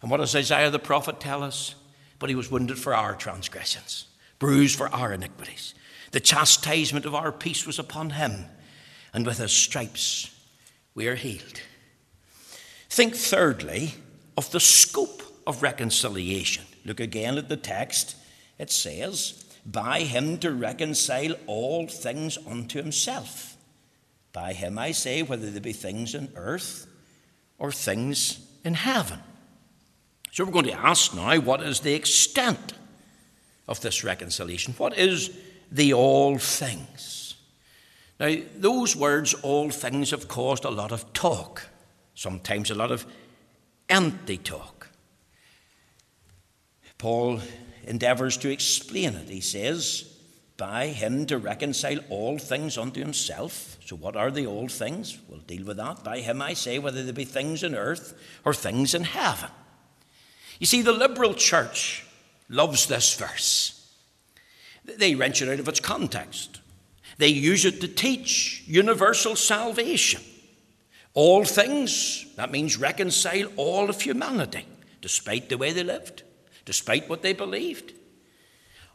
And 0.00 0.10
what 0.10 0.18
does 0.18 0.34
Isaiah 0.34 0.70
the 0.70 0.78
prophet 0.78 1.20
tell 1.20 1.42
us? 1.42 1.74
But 2.18 2.28
he 2.28 2.34
was 2.34 2.50
wounded 2.50 2.78
for 2.78 2.94
our 2.94 3.14
transgressions 3.14 4.06
bruised 4.40 4.76
for 4.76 4.88
our 4.88 5.12
iniquities. 5.12 5.74
The 6.10 6.18
chastisement 6.18 7.06
of 7.06 7.14
our 7.14 7.30
peace 7.30 7.64
was 7.64 7.78
upon 7.78 8.10
him, 8.10 8.46
and 9.14 9.24
with 9.24 9.38
his 9.38 9.52
stripes 9.52 10.34
we 10.96 11.06
are 11.06 11.14
healed. 11.14 11.60
Think 12.90 13.14
thirdly 13.14 13.94
of 14.36 14.50
the 14.50 14.60
scope 14.60 15.22
of 15.46 15.62
reconciliation. 15.62 16.64
Look 16.84 17.00
again 17.00 17.38
at 17.38 17.48
the 17.48 17.56
text. 17.56 18.16
It 18.58 18.70
says, 18.70 19.44
By 19.64 20.00
him 20.00 20.38
to 20.38 20.50
reconcile 20.50 21.34
all 21.46 21.86
things 21.86 22.36
unto 22.46 22.78
himself. 22.82 23.56
By 24.32 24.52
him 24.52 24.78
I 24.78 24.92
say, 24.92 25.22
whether 25.22 25.50
there 25.50 25.60
be 25.60 25.72
things 25.72 26.14
in 26.14 26.30
earth 26.36 26.86
or 27.58 27.72
things 27.72 28.46
in 28.64 28.74
heaven. 28.74 29.20
So 30.32 30.44
we're 30.44 30.52
going 30.52 30.66
to 30.66 30.72
ask 30.72 31.14
now, 31.14 31.38
what 31.38 31.62
is 31.62 31.80
the 31.80 31.94
extent 31.94 32.74
of 33.70 33.80
this 33.80 34.02
reconciliation. 34.04 34.74
What 34.76 34.98
is 34.98 35.30
the 35.70 35.94
all 35.94 36.36
things? 36.36 37.36
Now, 38.18 38.36
those 38.56 38.96
words, 38.96 39.32
all 39.32 39.70
things, 39.70 40.10
have 40.10 40.28
caused 40.28 40.64
a 40.64 40.70
lot 40.70 40.92
of 40.92 41.10
talk, 41.12 41.68
sometimes 42.20 42.70
a 42.70 42.74
lot 42.74 42.92
of 42.92 43.06
empty 43.88 44.36
talk. 44.36 44.90
Paul 46.98 47.40
endeavors 47.84 48.36
to 48.38 48.50
explain 48.50 49.14
it. 49.14 49.30
He 49.30 49.40
says, 49.40 50.04
by 50.58 50.88
him 50.88 51.24
to 51.24 51.38
reconcile 51.38 51.98
all 52.10 52.36
things 52.36 52.76
unto 52.76 53.00
himself. 53.00 53.78
So, 53.86 53.96
what 53.96 54.16
are 54.16 54.30
the 54.30 54.44
old 54.44 54.70
things? 54.70 55.16
We'll 55.28 55.40
deal 55.40 55.64
with 55.64 55.78
that. 55.78 56.04
By 56.04 56.20
him, 56.20 56.42
I 56.42 56.52
say, 56.52 56.78
whether 56.78 57.02
there 57.02 57.14
be 57.14 57.24
things 57.24 57.62
in 57.62 57.74
earth 57.74 58.12
or 58.44 58.52
things 58.52 58.94
in 58.94 59.04
heaven. 59.04 59.48
You 60.58 60.66
see, 60.66 60.82
the 60.82 60.92
liberal 60.92 61.32
church 61.32 62.04
loves 62.50 62.84
this 62.84 63.14
verse. 63.14 63.90
They 64.84 65.14
wrench 65.14 65.40
it 65.40 65.48
out 65.48 65.60
of 65.60 65.68
its 65.68 65.80
context. 65.80 66.60
They 67.16 67.28
use 67.28 67.64
it 67.64 67.80
to 67.80 67.88
teach 67.88 68.62
universal 68.66 69.36
salvation. 69.36 70.20
All 71.22 71.44
things, 71.44 72.24
that 72.36 72.50
means 72.50 72.78
reconcile 72.78 73.48
all 73.56 73.90
of 73.90 74.00
humanity, 74.00 74.64
despite 75.02 75.50
the 75.50 75.58
way 75.58 75.70
they 75.70 75.84
lived, 75.84 76.22
despite 76.64 77.10
what 77.10 77.20
they 77.20 77.34
believed. 77.34 77.92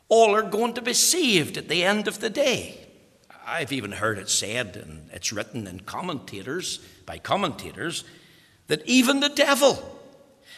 All 0.10 0.34
are 0.34 0.42
going 0.42 0.74
to 0.74 0.82
be 0.82 0.94
saved 0.94 1.56
at 1.56 1.68
the 1.68 1.84
end 1.84 2.08
of 2.08 2.22
the 2.22 2.32
day. 2.32 2.80
I've 3.46 3.72
even 3.72 3.92
heard 3.92 4.18
it 4.18 4.30
said, 4.30 4.76
and 4.76 5.08
it's 5.14 5.32
written 5.32 5.68
in 5.68 5.82
commentators, 5.82 6.80
by 7.06 7.20
commentators, 7.20 8.04
that 8.70 8.82
even 8.88 9.20
the 9.20 9.30
devil 9.30 9.78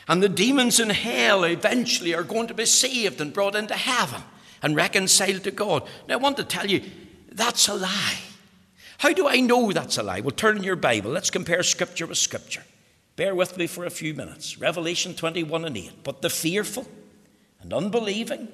and 0.07 0.23
the 0.23 0.29
demons 0.29 0.79
in 0.79 0.91
hell 0.91 1.43
eventually 1.43 2.15
are 2.15 2.23
going 2.23 2.47
to 2.47 2.53
be 2.53 2.65
saved 2.65 3.19
and 3.19 3.33
brought 3.33 3.55
into 3.57 3.75
heaven 3.75 4.21
and 4.63 4.73
reconciled 4.73 5.43
to 5.43 5.51
God. 5.51 5.85
Now, 6.07 6.13
I 6.13 6.17
want 6.21 6.37
to 6.37 6.45
tell 6.45 6.67
you, 6.67 6.81
that's 7.29 7.67
a 7.67 7.73
lie. 7.73 8.19
How 8.97 9.13
do 9.13 9.27
I 9.27 9.39
know 9.39 9.71
that's 9.71 9.97
a 9.97 10.03
lie? 10.03 10.21
Well, 10.21 10.31
turn 10.31 10.57
in 10.57 10.63
your 10.63 10.75
Bible. 10.75 11.11
Let's 11.11 11.29
compare 11.29 11.61
Scripture 11.63 12.07
with 12.07 12.17
Scripture. 12.17 12.63
Bear 13.15 13.35
with 13.35 13.57
me 13.57 13.67
for 13.67 13.85
a 13.85 13.91
few 13.91 14.13
minutes. 14.13 14.59
Revelation 14.59 15.13
21 15.13 15.65
and 15.65 15.77
8. 15.77 16.03
But 16.03 16.21
the 16.21 16.29
fearful 16.29 16.87
and 17.61 17.73
unbelieving 17.73 18.47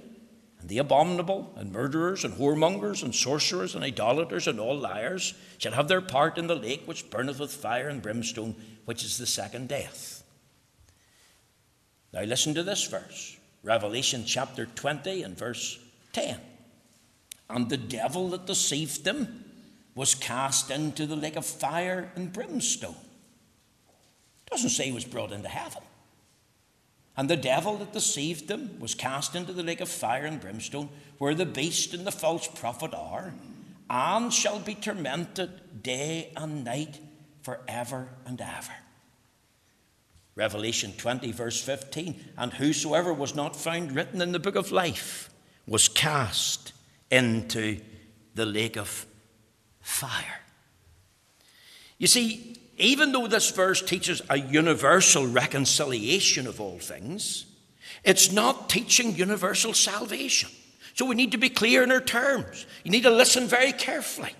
and 0.59 0.69
the 0.69 0.77
abominable 0.77 1.51
and 1.55 1.71
murderers 1.71 2.23
and 2.23 2.33
whoremongers 2.35 3.03
and 3.03 3.13
sorcerers 3.13 3.75
and 3.75 3.83
idolaters 3.83 4.47
and 4.47 4.59
all 4.59 4.77
liars 4.77 5.33
shall 5.57 5.73
have 5.73 5.87
their 5.89 6.01
part 6.01 6.37
in 6.37 6.47
the 6.47 6.55
lake 6.55 6.83
which 6.85 7.09
burneth 7.09 7.39
with 7.39 7.53
fire 7.53 7.89
and 7.89 8.01
brimstone, 8.01 8.55
which 8.85 9.03
is 9.03 9.17
the 9.17 9.25
second 9.25 9.69
death. 9.69 10.23
Now 12.13 12.23
listen 12.23 12.53
to 12.53 12.63
this 12.63 12.85
verse. 12.87 13.37
Revelation 13.63 14.23
chapter 14.25 14.65
20 14.65 15.23
and 15.23 15.37
verse 15.37 15.79
10. 16.11 16.37
And 17.49 17.69
the 17.69 17.77
devil 17.77 18.29
that 18.29 18.45
deceived 18.45 19.03
them 19.03 19.42
was 19.95 20.15
cast 20.15 20.71
into 20.71 21.05
the 21.05 21.15
lake 21.15 21.35
of 21.35 21.45
fire 21.45 22.11
and 22.15 22.33
brimstone. 22.33 22.95
It 24.45 24.51
doesn't 24.51 24.69
say 24.69 24.85
he 24.85 24.91
was 24.91 25.05
brought 25.05 25.31
into 25.31 25.49
heaven. 25.49 25.81
And 27.15 27.29
the 27.29 27.37
devil 27.37 27.77
that 27.77 27.93
deceived 27.93 28.47
them 28.47 28.79
was 28.79 28.95
cast 28.95 29.35
into 29.35 29.53
the 29.53 29.63
lake 29.63 29.81
of 29.81 29.89
fire 29.89 30.25
and 30.25 30.41
brimstone, 30.41 30.89
where 31.19 31.35
the 31.35 31.45
beast 31.45 31.93
and 31.93 32.05
the 32.07 32.11
false 32.11 32.47
prophet 32.47 32.93
are, 32.93 33.33
and 33.89 34.33
shall 34.33 34.59
be 34.59 34.73
tormented 34.73 35.83
day 35.83 36.31
and 36.35 36.63
night 36.63 36.99
forever 37.43 38.09
and 38.25 38.41
ever. 38.41 38.73
Revelation 40.35 40.93
20, 40.97 41.31
verse 41.31 41.61
15 41.61 42.15
And 42.37 42.53
whosoever 42.53 43.13
was 43.13 43.35
not 43.35 43.55
found 43.55 43.91
written 43.91 44.21
in 44.21 44.31
the 44.31 44.39
book 44.39 44.55
of 44.55 44.71
life 44.71 45.29
was 45.67 45.87
cast 45.87 46.73
into 47.11 47.79
the 48.33 48.45
lake 48.45 48.75
of 48.75 49.05
fire. 49.83 50.39
You 51.99 52.07
see, 52.07 52.57
even 52.77 53.11
though 53.11 53.27
this 53.27 53.51
verse 53.51 53.81
teaches 53.81 54.21
a 54.29 54.39
universal 54.39 55.27
reconciliation 55.27 56.47
of 56.47 56.59
all 56.59 56.79
things, 56.79 57.45
it's 58.03 58.31
not 58.31 58.69
teaching 58.69 59.15
universal 59.15 59.73
salvation. 59.73 60.49
So 60.95 61.05
we 61.05 61.15
need 61.15 61.31
to 61.33 61.37
be 61.37 61.49
clear 61.49 61.83
in 61.83 61.91
our 61.91 62.01
terms. 62.01 62.65
You 62.83 62.91
need 62.91 63.03
to 63.03 63.11
listen 63.11 63.47
very 63.47 63.71
carefully. 63.71 64.33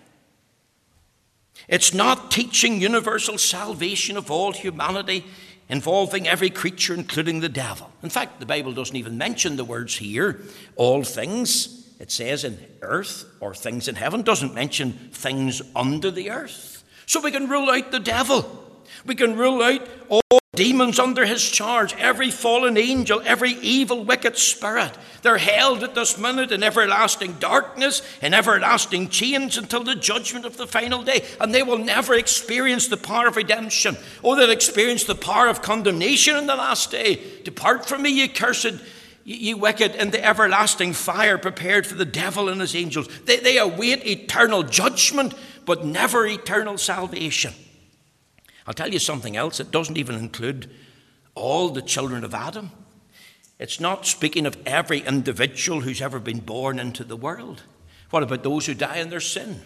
It's 1.68 1.94
not 1.94 2.32
teaching 2.32 2.82
universal 2.82 3.38
salvation 3.38 4.18
of 4.18 4.30
all 4.30 4.52
humanity 4.52 5.26
involving 5.70 6.28
every 6.28 6.50
creature, 6.50 6.94
including 6.94 7.40
the 7.40 7.50
devil. 7.50 7.90
In 8.02 8.10
fact, 8.10 8.40
the 8.40 8.46
Bible 8.46 8.74
doesn't 8.74 8.96
even 8.96 9.18
mention 9.18 9.56
the 9.56 9.64
words 9.64 9.96
here, 9.96 10.42
all 10.76 11.04
things. 11.04 11.83
It 12.04 12.12
says 12.12 12.44
in 12.44 12.60
earth 12.82 13.24
or 13.39 13.56
things 13.56 13.88
in 13.88 13.96
heaven, 13.96 14.24
doesn't 14.24 14.54
mention 14.54 14.92
things 15.13 15.62
under 15.74 16.12
the 16.12 16.32
earth. 16.32 16.84
So 17.06 17.22
we 17.22 17.32
can 17.32 17.48
rule 17.48 17.70
out 17.70 17.94
the 17.94 18.00
devil. 18.02 18.84
We 19.06 19.16
can 19.16 19.38
rule 19.38 19.63
out 19.63 19.88
all 20.10 20.39
demons 20.54 21.00
under 21.00 21.26
his 21.26 21.50
charge, 21.50 21.96
every 21.96 22.30
fallen 22.30 22.76
angel, 22.76 23.22
every 23.24 23.52
evil, 23.52 24.04
wicked 24.04 24.38
spirit. 24.38 24.92
They're 25.22 25.38
held 25.38 25.82
at 25.82 25.96
this 25.96 26.18
minute 26.18 26.52
in 26.52 26.62
everlasting 26.62 27.38
darkness, 27.39 28.02
in 28.22 28.34
everlasting 28.34 29.08
chains 29.08 29.58
until 29.58 29.86
the 29.86 29.96
judgment 29.96 30.44
of 30.44 30.58
the 30.58 30.68
final 30.68 31.04
day. 31.04 31.24
And 31.39 31.56
they 31.56 31.63
will 31.63 31.78
never 31.78 32.16
experience 32.16 32.89
the 32.89 32.98
power 32.98 33.28
of 33.30 33.38
redemption. 33.38 33.96
Oh, 34.26 34.36
they'll 34.36 34.50
experience 34.50 35.06
the 35.06 35.16
power 35.16 35.48
of 35.48 35.62
condemnation 35.62 36.36
in 36.36 36.48
the 36.48 36.56
last 36.58 36.92
day. 36.92 37.22
Depart 37.46 37.86
from 37.86 38.02
me, 38.02 38.10
ye 38.10 38.28
cursed 38.28 38.74
Ye 39.26 39.54
wicked, 39.54 39.96
in 39.96 40.12
the 40.12 40.24
everlasting 40.24 40.94
fire 40.94 41.38
prepared 41.38 41.88
for 41.88 41.96
the 41.96 42.06
devil 42.06 42.50
and 42.50 42.60
his 42.60 42.76
angels. 42.76 43.08
They, 43.24 43.38
they 43.38 43.58
await 43.58 44.06
eternal 44.06 44.64
judgment, 44.64 45.34
but 45.66 45.86
never 45.86 46.26
eternal 46.26 46.78
salvation. 46.78 47.54
I'll 48.68 48.74
tell 48.74 48.92
you 48.92 49.00
something 49.00 49.38
else. 49.38 49.60
It 49.60 49.72
doesn't 49.72 49.98
even 49.98 50.16
include 50.16 50.70
all 51.36 51.70
the 51.70 51.82
children 51.82 52.24
of 52.24 52.34
Adam. 52.34 52.72
It's 53.60 53.80
not 53.80 54.06
speaking 54.06 54.46
of 54.46 54.58
every 54.66 55.00
individual 55.00 55.82
who's 55.82 56.02
ever 56.02 56.20
been 56.20 56.40
born 56.40 56.80
into 56.80 57.06
the 57.06 57.16
world. 57.16 57.62
What 58.10 58.24
about 58.24 58.44
those 58.44 58.66
who 58.66 58.74
die 58.74 58.98
in 58.98 59.10
their 59.10 59.22
sin? 59.22 59.62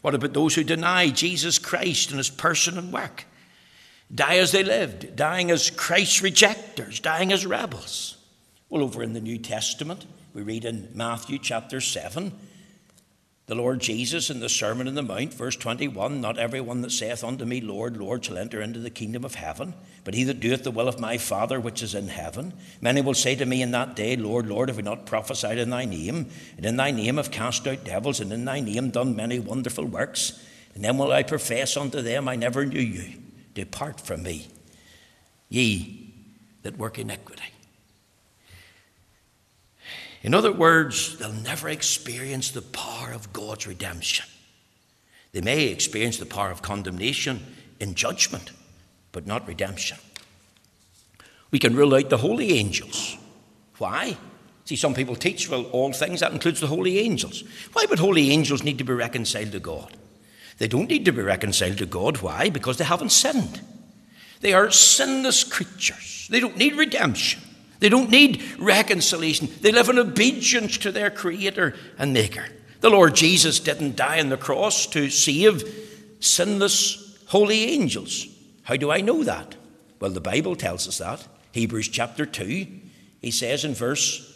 What 0.00 0.14
about 0.14 0.32
those 0.32 0.54
who 0.54 0.64
deny 0.64 1.10
Jesus 1.10 1.58
Christ 1.58 2.10
and 2.10 2.18
his 2.18 2.30
person 2.30 2.78
and 2.78 2.92
work? 2.92 3.24
Die 4.14 4.36
as 4.36 4.52
they 4.52 4.64
lived, 4.64 5.16
dying 5.16 5.50
as 5.50 5.70
Christ's 5.70 6.22
rejectors, 6.22 7.00
dying 7.00 7.32
as 7.32 7.46
rebels. 7.46 8.13
Well, 8.74 8.82
over 8.82 9.04
in 9.04 9.12
the 9.12 9.20
New 9.20 9.38
Testament, 9.38 10.04
we 10.34 10.42
read 10.42 10.64
in 10.64 10.88
Matthew 10.94 11.38
chapter 11.38 11.80
7, 11.80 12.32
the 13.46 13.54
Lord 13.54 13.78
Jesus 13.78 14.30
in 14.30 14.40
the 14.40 14.48
Sermon 14.48 14.88
on 14.88 14.96
the 14.96 15.02
Mount, 15.04 15.32
verse 15.32 15.54
21 15.54 16.20
Not 16.20 16.40
everyone 16.40 16.80
that 16.80 16.90
saith 16.90 17.22
unto 17.22 17.44
me, 17.44 17.60
Lord, 17.60 17.96
Lord, 17.96 18.24
shall 18.24 18.36
enter 18.36 18.60
into 18.60 18.80
the 18.80 18.90
kingdom 18.90 19.24
of 19.24 19.36
heaven, 19.36 19.74
but 20.02 20.14
he 20.14 20.24
that 20.24 20.40
doeth 20.40 20.64
the 20.64 20.72
will 20.72 20.88
of 20.88 20.98
my 20.98 21.18
Father 21.18 21.60
which 21.60 21.84
is 21.84 21.94
in 21.94 22.08
heaven. 22.08 22.52
Many 22.80 23.00
will 23.00 23.14
say 23.14 23.36
to 23.36 23.46
me 23.46 23.62
in 23.62 23.70
that 23.70 23.94
day, 23.94 24.16
Lord, 24.16 24.48
Lord, 24.48 24.68
have 24.68 24.78
we 24.78 24.82
not 24.82 25.06
prophesied 25.06 25.58
in 25.58 25.70
thy 25.70 25.84
name? 25.84 26.28
And 26.56 26.66
in 26.66 26.76
thy 26.76 26.90
name 26.90 27.18
have 27.18 27.30
cast 27.30 27.68
out 27.68 27.84
devils, 27.84 28.18
and 28.18 28.32
in 28.32 28.44
thy 28.44 28.58
name 28.58 28.90
done 28.90 29.14
many 29.14 29.38
wonderful 29.38 29.84
works. 29.84 30.44
And 30.74 30.82
then 30.82 30.98
will 30.98 31.12
I 31.12 31.22
profess 31.22 31.76
unto 31.76 32.02
them, 32.02 32.26
I 32.26 32.34
never 32.34 32.66
knew 32.66 32.80
you. 32.80 33.20
Depart 33.54 34.00
from 34.00 34.24
me, 34.24 34.48
ye 35.48 36.12
that 36.64 36.76
work 36.76 36.98
iniquity. 36.98 37.53
In 40.24 40.32
other 40.32 40.52
words, 40.52 41.18
they'll 41.18 41.32
never 41.32 41.68
experience 41.68 42.50
the 42.50 42.62
power 42.62 43.12
of 43.12 43.34
God's 43.34 43.66
redemption. 43.66 44.24
They 45.32 45.42
may 45.42 45.66
experience 45.66 46.16
the 46.16 46.24
power 46.24 46.50
of 46.50 46.62
condemnation 46.62 47.44
in 47.78 47.94
judgment, 47.94 48.50
but 49.12 49.26
not 49.26 49.46
redemption. 49.46 49.98
We 51.50 51.58
can 51.58 51.76
rule 51.76 51.94
out 51.94 52.08
the 52.08 52.16
holy 52.16 52.54
angels. 52.54 53.18
Why? 53.76 54.16
See, 54.64 54.76
some 54.76 54.94
people 54.94 55.14
teach, 55.14 55.50
well, 55.50 55.64
all 55.64 55.92
things, 55.92 56.20
that 56.20 56.32
includes 56.32 56.60
the 56.60 56.68
holy 56.68 56.98
angels. 57.00 57.44
Why 57.74 57.84
would 57.90 57.98
holy 57.98 58.30
angels 58.30 58.64
need 58.64 58.78
to 58.78 58.84
be 58.84 58.94
reconciled 58.94 59.52
to 59.52 59.60
God? 59.60 59.94
They 60.56 60.68
don't 60.68 60.88
need 60.88 61.04
to 61.04 61.12
be 61.12 61.20
reconciled 61.20 61.76
to 61.78 61.86
God. 61.86 62.22
Why? 62.22 62.48
Because 62.48 62.78
they 62.78 62.84
haven't 62.84 63.12
sinned. 63.12 63.60
They 64.40 64.54
are 64.54 64.70
sinless 64.70 65.44
creatures. 65.44 66.28
They 66.30 66.40
don't 66.40 66.56
need 66.56 66.76
redemption. 66.76 67.42
They 67.84 67.90
don't 67.90 68.08
need 68.08 68.42
reconciliation. 68.58 69.50
They 69.60 69.70
live 69.70 69.90
in 69.90 69.98
obedience 69.98 70.78
to 70.78 70.90
their 70.90 71.10
Creator 71.10 71.74
and 71.98 72.14
Maker. 72.14 72.46
The 72.80 72.88
Lord 72.88 73.14
Jesus 73.14 73.60
didn't 73.60 73.94
die 73.94 74.20
on 74.20 74.30
the 74.30 74.38
cross 74.38 74.86
to 74.86 75.10
save 75.10 75.62
sinless 76.18 77.18
holy 77.26 77.64
angels. 77.64 78.26
How 78.62 78.76
do 78.76 78.90
I 78.90 79.02
know 79.02 79.22
that? 79.24 79.56
Well, 80.00 80.12
the 80.12 80.22
Bible 80.22 80.56
tells 80.56 80.88
us 80.88 80.96
that. 80.96 81.28
Hebrews 81.52 81.88
chapter 81.88 82.24
2, 82.24 82.66
he 83.20 83.30
says 83.30 83.66
in 83.66 83.74
verse 83.74 84.33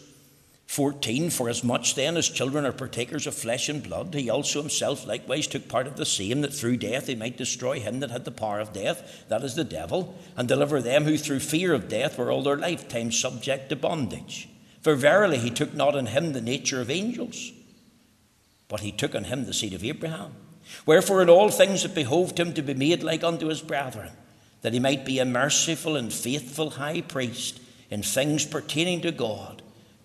14 0.69 1.31
For 1.31 1.49
as 1.49 1.65
much 1.65 1.95
then 1.95 2.19
as 2.19 2.29
children 2.29 2.67
are 2.67 2.73
partakers 2.73 3.27
of 3.27 3.35
flesh 3.35 3.71
and 3.71 3.83
blood, 3.83 4.15
he 4.15 4.29
also 4.29 4.61
himself 4.61 5.07
likewise 5.07 5.47
took 5.47 5.67
part 5.67 5.87
of 5.87 5.97
the 5.97 6.05
same, 6.05 6.43
that 6.43 6.53
through 6.53 6.77
death 6.77 7.07
he 7.07 7.15
might 7.15 7.39
destroy 7.39 7.81
him 7.81 8.01
that 8.01 8.11
had 8.11 8.27
the 8.27 8.31
power 8.31 8.61
of 8.61 8.75
death, 8.75 9.25
that 9.29 9.43
is 9.43 9.55
the 9.55 9.65
devil, 9.65 10.15
and 10.37 10.47
deliver 10.47 10.83
them 10.83 11.05
who 11.05 11.17
through 11.17 11.41
fear 11.41 11.73
of 11.73 11.89
death 11.89 12.19
were 12.19 12.31
all 12.31 12.43
their 12.43 12.59
lifetime 12.59 13.11
subject 13.11 13.71
to 13.71 13.77
bondage. 13.77 14.47
For 14.83 14.95
verily 14.95 15.39
he 15.39 15.49
took 15.49 15.73
not 15.73 15.97
on 15.97 16.07
him 16.07 16.35
the 16.35 16.43
nature 16.43 16.83
of 16.83 16.91
angels, 16.91 17.51
but 18.69 18.81
he 18.81 18.93
took 18.93 19.15
on 19.15 19.25
him 19.25 19.47
the 19.47 19.55
seed 19.55 19.73
of 19.73 19.83
Abraham. 19.83 20.35
Wherefore 20.85 21.23
in 21.23 21.31
all 21.31 21.49
things 21.49 21.87
it 21.87 21.95
behoved 21.95 22.39
him 22.39 22.53
to 22.53 22.63
be 22.63 22.75
made 22.75 23.03
like 23.03 23.25
unto 23.25 23.47
his 23.47 23.63
brethren, 23.63 24.13
that 24.61 24.75
he 24.75 24.81
might 24.81 25.07
be 25.07 25.19
a 25.19 25.25
merciful 25.25 25.97
and 25.97 26.13
faithful 26.13 26.71
high 26.71 27.01
priest 27.01 27.59
in 27.89 28.03
things 28.03 28.45
pertaining 28.45 29.01
to 29.01 29.13
God 29.13 29.58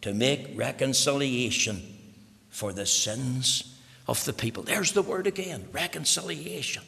to 0.03 0.13
make 0.13 0.51
reconciliation 0.55 1.81
for 2.49 2.73
the 2.73 2.85
sins 2.85 3.79
of 4.05 4.23
the 4.25 4.33
people. 4.33 4.61
There's 4.61 4.91
the 4.91 5.01
word 5.01 5.27
again 5.27 5.65
reconciliation. 5.71 6.83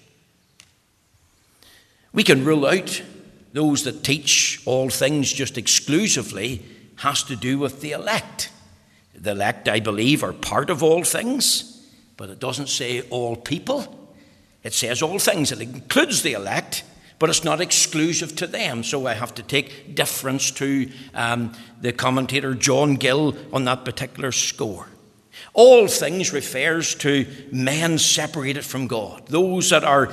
We 2.12 2.24
can 2.24 2.44
rule 2.44 2.66
out 2.66 3.02
those 3.54 3.86
that 3.86 4.04
teach 4.04 4.62
all 4.66 4.90
things 4.90 5.32
just 5.32 5.58
exclusively 5.58 6.66
has 6.98 7.24
to 7.24 7.38
do 7.38 7.58
with 7.58 7.80
the 7.80 7.94
elect. 7.94 8.52
The 9.14 9.32
elect, 9.32 9.70
I 9.70 9.80
believe, 9.80 10.22
are 10.22 10.34
part 10.34 10.70
of 10.70 10.84
all 10.84 11.06
things, 11.06 11.88
but 12.18 12.30
it 12.30 12.40
doesn't 12.40 12.68
say 12.68 13.02
all 13.10 13.38
people. 13.38 14.10
It 14.62 14.74
says 14.74 15.02
all 15.02 15.20
things. 15.20 15.54
It 15.54 15.62
includes 15.62 16.22
the 16.22 16.34
elect, 16.34 16.84
but 17.26 17.32
it's 17.32 17.44
not 17.44 17.60
exclusive 17.60 18.36
to 18.36 18.46
them. 18.46 18.84
So 18.84 19.08
I 19.08 19.16
have 19.16 19.34
to 19.34 19.42
take 19.42 19.96
deference 19.96 20.52
to 20.52 20.88
um, 21.16 21.54
the 21.82 21.92
commentator 21.92 22.54
John 22.54 22.98
Gill 22.98 23.36
on 23.52 23.66
that 23.66 23.84
particular 23.84 24.32
score. 24.32 24.88
All 25.56 25.88
things 25.88 26.32
refers 26.32 26.94
to 26.98 27.26
men 27.52 27.98
separated 27.98 28.64
from 28.64 28.86
God, 28.86 29.26
those 29.26 29.72
that 29.72 29.84
are 29.84 30.12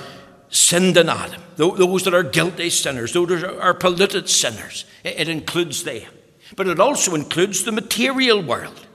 sinned 0.48 0.96
in 0.96 1.10
Adam, 1.10 1.42
those 1.56 2.04
that 2.04 2.14
are 2.14 2.22
guilty 2.22 2.70
sinners, 2.70 3.12
those 3.12 3.28
that 3.28 3.60
are 3.60 3.74
polluted 3.74 4.30
sinners. 4.30 4.86
It 5.04 5.28
includes 5.28 5.84
them. 5.84 6.10
But 6.56 6.66
it 6.66 6.80
also 6.80 7.14
includes 7.14 7.64
the 7.64 7.72
material 7.72 8.42
world. 8.42 8.86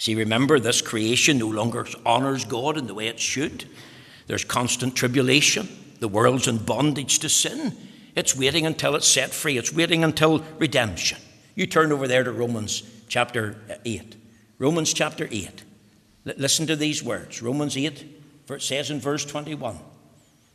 See, 0.00 0.16
remember, 0.16 0.58
this 0.58 0.82
creation 0.82 1.38
no 1.38 1.46
longer 1.46 1.86
honours 2.04 2.44
God 2.44 2.76
in 2.76 2.88
the 2.88 2.94
way 2.94 3.06
it 3.06 3.20
should. 3.20 3.66
There's 4.26 4.42
constant 4.42 4.96
tribulation. 4.96 5.68
The 6.00 6.08
world's 6.08 6.48
in 6.48 6.58
bondage 6.58 7.18
to 7.20 7.28
sin. 7.28 7.76
It's 8.14 8.36
waiting 8.36 8.66
until 8.66 8.96
it's 8.96 9.08
set 9.08 9.30
free. 9.30 9.58
It's 9.58 9.72
waiting 9.72 10.04
until 10.04 10.44
redemption. 10.58 11.18
You 11.54 11.66
turn 11.66 11.92
over 11.92 12.06
there 12.06 12.24
to 12.24 12.32
Romans 12.32 12.82
chapter 13.08 13.56
8. 13.84 14.16
Romans 14.58 14.92
chapter 14.92 15.28
8. 15.30 15.64
L- 16.26 16.34
listen 16.36 16.66
to 16.66 16.76
these 16.76 17.02
words. 17.02 17.42
Romans 17.42 17.76
8, 17.76 18.04
it 18.48 18.62
says 18.62 18.90
in 18.90 19.00
verse 19.00 19.24
21 19.24 19.78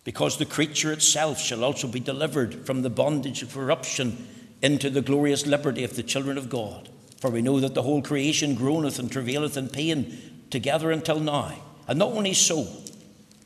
Because 0.04 0.38
the 0.38 0.46
creature 0.46 0.92
itself 0.92 1.40
shall 1.40 1.64
also 1.64 1.88
be 1.88 2.00
delivered 2.00 2.66
from 2.66 2.82
the 2.82 2.90
bondage 2.90 3.42
of 3.44 3.54
corruption 3.54 4.28
into 4.62 4.90
the 4.90 5.02
glorious 5.02 5.46
liberty 5.46 5.84
of 5.84 5.96
the 5.96 6.04
children 6.04 6.38
of 6.38 6.50
God. 6.50 6.90
For 7.20 7.30
we 7.30 7.42
know 7.42 7.60
that 7.60 7.74
the 7.74 7.84
whole 7.84 8.02
creation 8.02 8.56
groaneth 8.56 9.00
and 9.00 9.12
travaileth 9.12 9.58
in 9.58 9.70
pain 9.70 10.46
together 10.50 10.92
until 10.92 11.20
now. 11.20 11.54
And 11.88 12.00
not 12.00 12.12
only 12.12 12.34
so, 12.34 12.68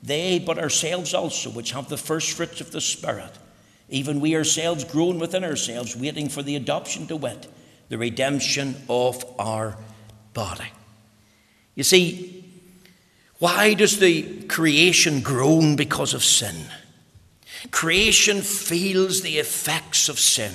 they, 0.04 0.40
but 0.40 0.58
ourselves 0.58 1.14
also, 1.14 1.50
which 1.50 1.72
have 1.72 1.90
the 1.90 1.98
first 1.98 2.32
fruits 2.32 2.62
of 2.62 2.72
the 2.72 2.82
Spirit, 2.82 3.32
even 3.90 4.20
we 4.20 4.36
ourselves 4.36 4.84
groan 4.84 5.20
within 5.20 5.44
ourselves, 5.44 5.96
waiting 5.96 6.30
for 6.30 6.44
the 6.44 6.56
adoption 6.56 7.08
to 7.08 7.16
wit, 7.16 7.48
the 7.90 7.98
redemption 7.98 8.76
of 8.90 9.24
our 9.40 9.78
body. 10.34 10.72
You 11.76 11.84
see, 11.84 12.44
why 13.40 13.74
does 13.76 14.00
the 14.00 14.44
creation 14.48 15.22
groan 15.22 15.76
because 15.76 16.14
of 16.14 16.24
sin? 16.24 16.56
Creation 17.72 18.42
feels 18.42 19.22
the 19.22 19.38
effects 19.38 20.10
of 20.10 20.20
sin. 20.20 20.54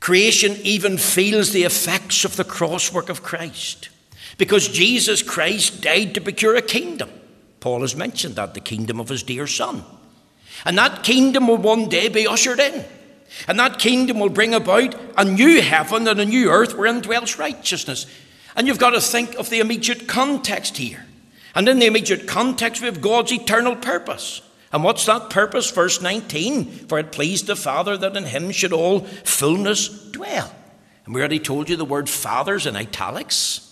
Creation 0.00 0.56
even 0.62 0.96
feels 0.96 1.52
the 1.52 1.64
effects 1.64 2.24
of 2.24 2.36
the 2.36 2.44
cross 2.44 2.92
work 2.92 3.08
of 3.08 3.22
Christ. 3.22 3.88
Because 4.38 4.68
Jesus 4.68 5.22
Christ 5.22 5.82
died 5.82 6.14
to 6.14 6.20
procure 6.20 6.56
a 6.56 6.62
kingdom. 6.62 7.10
Paul 7.60 7.80
has 7.80 7.96
mentioned 7.96 8.36
that, 8.36 8.54
the 8.54 8.60
kingdom 8.60 9.00
of 9.00 9.08
his 9.08 9.22
dear 9.22 9.46
Son. 9.46 9.84
And 10.64 10.78
that 10.78 11.02
kingdom 11.02 11.48
will 11.48 11.56
one 11.56 11.88
day 11.88 12.08
be 12.08 12.26
ushered 12.26 12.60
in. 12.60 12.84
And 13.46 13.58
that 13.58 13.78
kingdom 13.78 14.20
will 14.20 14.28
bring 14.28 14.54
about 14.54 14.94
a 15.16 15.24
new 15.24 15.60
heaven 15.60 16.08
and 16.08 16.20
a 16.20 16.24
new 16.24 16.50
earth 16.50 16.74
wherein 16.74 17.00
dwells 17.00 17.38
righteousness. 17.38 18.06
And 18.56 18.66
you've 18.66 18.78
got 18.78 18.90
to 18.90 19.00
think 19.00 19.34
of 19.36 19.50
the 19.50 19.60
immediate 19.60 20.08
context 20.08 20.76
here. 20.76 21.04
And 21.54 21.68
in 21.68 21.78
the 21.78 21.86
immediate 21.86 22.26
context, 22.26 22.80
we 22.80 22.86
have 22.86 23.00
God's 23.00 23.32
eternal 23.32 23.76
purpose. 23.76 24.42
And 24.72 24.84
what's 24.84 25.06
that 25.06 25.30
purpose? 25.30 25.70
Verse 25.70 26.00
19 26.00 26.64
For 26.88 26.98
it 26.98 27.12
pleased 27.12 27.46
the 27.46 27.56
Father 27.56 27.96
that 27.96 28.16
in 28.16 28.24
him 28.24 28.50
should 28.50 28.72
all 28.72 29.00
fullness 29.00 29.88
dwell. 29.88 30.54
And 31.04 31.14
we 31.14 31.20
already 31.20 31.38
told 31.38 31.68
you 31.68 31.76
the 31.76 31.84
word 31.84 32.08
fathers 32.08 32.66
in 32.66 32.76
italics. 32.76 33.64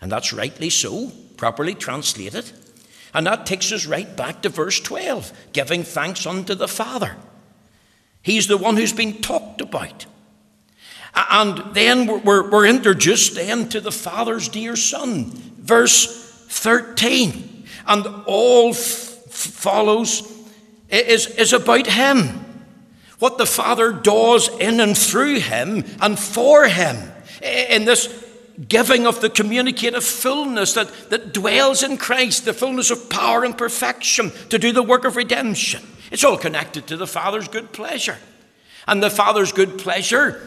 And 0.00 0.10
that's 0.10 0.32
rightly 0.32 0.70
so, 0.70 1.10
properly 1.36 1.74
translated. 1.74 2.50
And 3.14 3.26
that 3.26 3.46
takes 3.46 3.72
us 3.72 3.86
right 3.86 4.16
back 4.16 4.42
to 4.42 4.48
verse 4.48 4.80
12 4.80 5.32
giving 5.52 5.82
thanks 5.82 6.26
unto 6.26 6.54
the 6.54 6.68
Father. 6.68 7.16
He's 8.22 8.48
the 8.48 8.58
one 8.58 8.76
who's 8.76 8.92
been 8.92 9.20
talked 9.20 9.60
about. 9.60 10.06
And 11.14 11.74
then 11.74 12.06
we're, 12.24 12.50
we're 12.50 12.66
introduced 12.66 13.36
then 13.36 13.68
to 13.70 13.80
the 13.80 13.92
Father's 13.92 14.48
dear 14.48 14.76
Son. 14.76 15.30
Verse 15.58 16.46
13. 16.48 17.64
And 17.86 18.06
all 18.26 18.70
f- 18.70 18.78
follows 18.78 20.30
is, 20.90 21.26
is 21.28 21.52
about 21.52 21.86
Him. 21.86 22.44
What 23.18 23.38
the 23.38 23.46
Father 23.46 23.92
does 23.92 24.48
in 24.58 24.80
and 24.80 24.96
through 24.96 25.40
Him 25.40 25.84
and 26.00 26.18
for 26.18 26.66
Him. 26.66 26.96
In 27.42 27.84
this 27.84 28.25
giving 28.68 29.06
of 29.06 29.20
the 29.20 29.30
communicative 29.30 30.04
fullness 30.04 30.72
that, 30.74 31.10
that 31.10 31.32
dwells 31.32 31.82
in 31.82 31.96
Christ, 31.96 32.44
the 32.44 32.54
fullness 32.54 32.90
of 32.90 33.10
power 33.10 33.44
and 33.44 33.56
perfection 33.56 34.32
to 34.50 34.58
do 34.58 34.72
the 34.72 34.82
work 34.82 35.04
of 35.04 35.16
redemption. 35.16 35.82
It's 36.10 36.24
all 36.24 36.38
connected 36.38 36.86
to 36.86 36.96
the 36.96 37.06
Father's 37.06 37.48
good 37.48 37.72
pleasure. 37.72 38.18
And 38.86 39.02
the 39.02 39.10
Father's 39.10 39.52
good 39.52 39.78
pleasure 39.78 40.40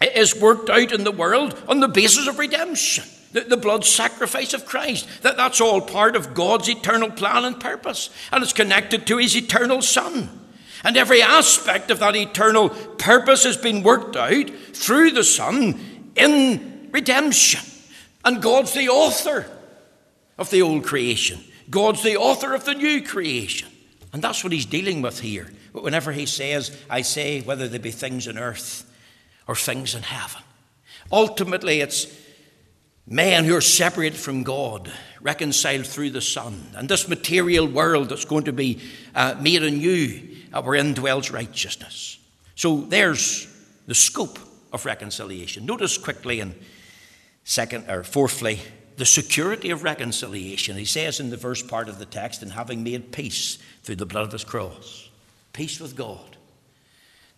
is 0.00 0.40
worked 0.40 0.70
out 0.70 0.92
in 0.92 1.04
the 1.04 1.12
world 1.12 1.60
on 1.68 1.80
the 1.80 1.88
basis 1.88 2.28
of 2.28 2.38
redemption, 2.38 3.04
the, 3.32 3.40
the 3.40 3.56
blood 3.56 3.84
sacrifice 3.84 4.54
of 4.54 4.64
Christ. 4.64 5.22
That, 5.22 5.36
that's 5.36 5.60
all 5.60 5.80
part 5.80 6.14
of 6.14 6.34
God's 6.34 6.68
eternal 6.68 7.10
plan 7.10 7.44
and 7.44 7.58
purpose, 7.58 8.10
and 8.30 8.42
it's 8.42 8.52
connected 8.52 9.06
to 9.06 9.18
His 9.18 9.36
eternal 9.36 9.82
Son. 9.82 10.30
And 10.84 10.96
every 10.96 11.20
aspect 11.20 11.90
of 11.90 11.98
that 11.98 12.14
eternal 12.14 12.68
purpose 12.68 13.42
has 13.42 13.56
been 13.56 13.82
worked 13.82 14.14
out 14.14 14.48
through 14.72 15.10
the 15.10 15.24
Son 15.24 16.12
in 16.14 16.77
redemption. 16.90 17.60
And 18.24 18.42
God's 18.42 18.74
the 18.74 18.88
author 18.88 19.46
of 20.36 20.50
the 20.50 20.62
old 20.62 20.84
creation, 20.84 21.42
God's 21.70 22.02
the 22.02 22.16
author 22.16 22.54
of 22.54 22.64
the 22.64 22.74
new 22.74 23.02
creation. 23.02 23.68
And 24.12 24.22
that's 24.22 24.42
what 24.42 24.52
He's 24.52 24.66
dealing 24.66 25.02
with 25.02 25.20
here. 25.20 25.50
But 25.72 25.82
whenever 25.82 26.12
He 26.12 26.26
says, 26.26 26.76
I 26.88 27.02
say, 27.02 27.42
whether 27.42 27.68
they 27.68 27.78
be 27.78 27.90
things 27.90 28.26
on 28.26 28.38
earth 28.38 28.90
or 29.46 29.54
things 29.54 29.94
in 29.94 30.02
heaven. 30.02 30.42
Ultimately, 31.12 31.80
it's 31.80 32.06
men 33.06 33.44
who 33.44 33.56
are 33.56 33.62
separated 33.62 34.18
from 34.18 34.42
God, 34.42 34.92
reconciled 35.20 35.86
through 35.86 36.10
the 36.10 36.20
Son, 36.20 36.70
and 36.74 36.88
this 36.88 37.08
material 37.08 37.66
world 37.66 38.10
that's 38.10 38.26
going 38.26 38.44
to 38.44 38.52
be 38.52 38.80
uh, 39.14 39.34
made 39.40 39.62
anew, 39.62 40.36
uh, 40.52 40.62
wherein 40.62 40.94
dwells 40.94 41.30
righteousness. 41.30 42.18
So 42.54 42.82
there's 42.82 43.46
the 43.86 43.94
scope 43.94 44.38
of 44.72 44.84
reconciliation. 44.84 45.64
Notice 45.64 45.96
quickly 45.96 46.40
and 46.40 46.54
second 47.48 47.88
or 47.90 48.04
fourthly, 48.04 48.60
the 48.98 49.06
security 49.06 49.70
of 49.70 49.82
reconciliation. 49.82 50.76
He 50.76 50.84
says 50.84 51.18
in 51.18 51.30
the 51.30 51.38
first 51.38 51.66
part 51.66 51.88
of 51.88 51.98
the 51.98 52.04
text, 52.04 52.42
and 52.42 52.52
having 52.52 52.84
made 52.84 53.10
peace 53.10 53.58
through 53.82 53.96
the 53.96 54.06
blood 54.06 54.26
of 54.26 54.32
his 54.32 54.44
cross, 54.44 55.08
peace 55.52 55.80
with 55.80 55.96
God 55.96 56.36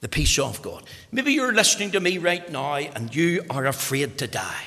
the 0.01 0.09
peace 0.09 0.39
of 0.39 0.63
God. 0.63 0.83
Maybe 1.13 1.33
you're 1.33 1.53
listening 1.53 1.91
to 1.93 2.01
me 2.01 2.19
right 2.19 2.51
now 2.51 2.75
and 2.75 3.15
you 3.15 3.45
are 3.51 3.67
afraid 3.67 4.19
to 4.19 4.27
die. 4.27 4.65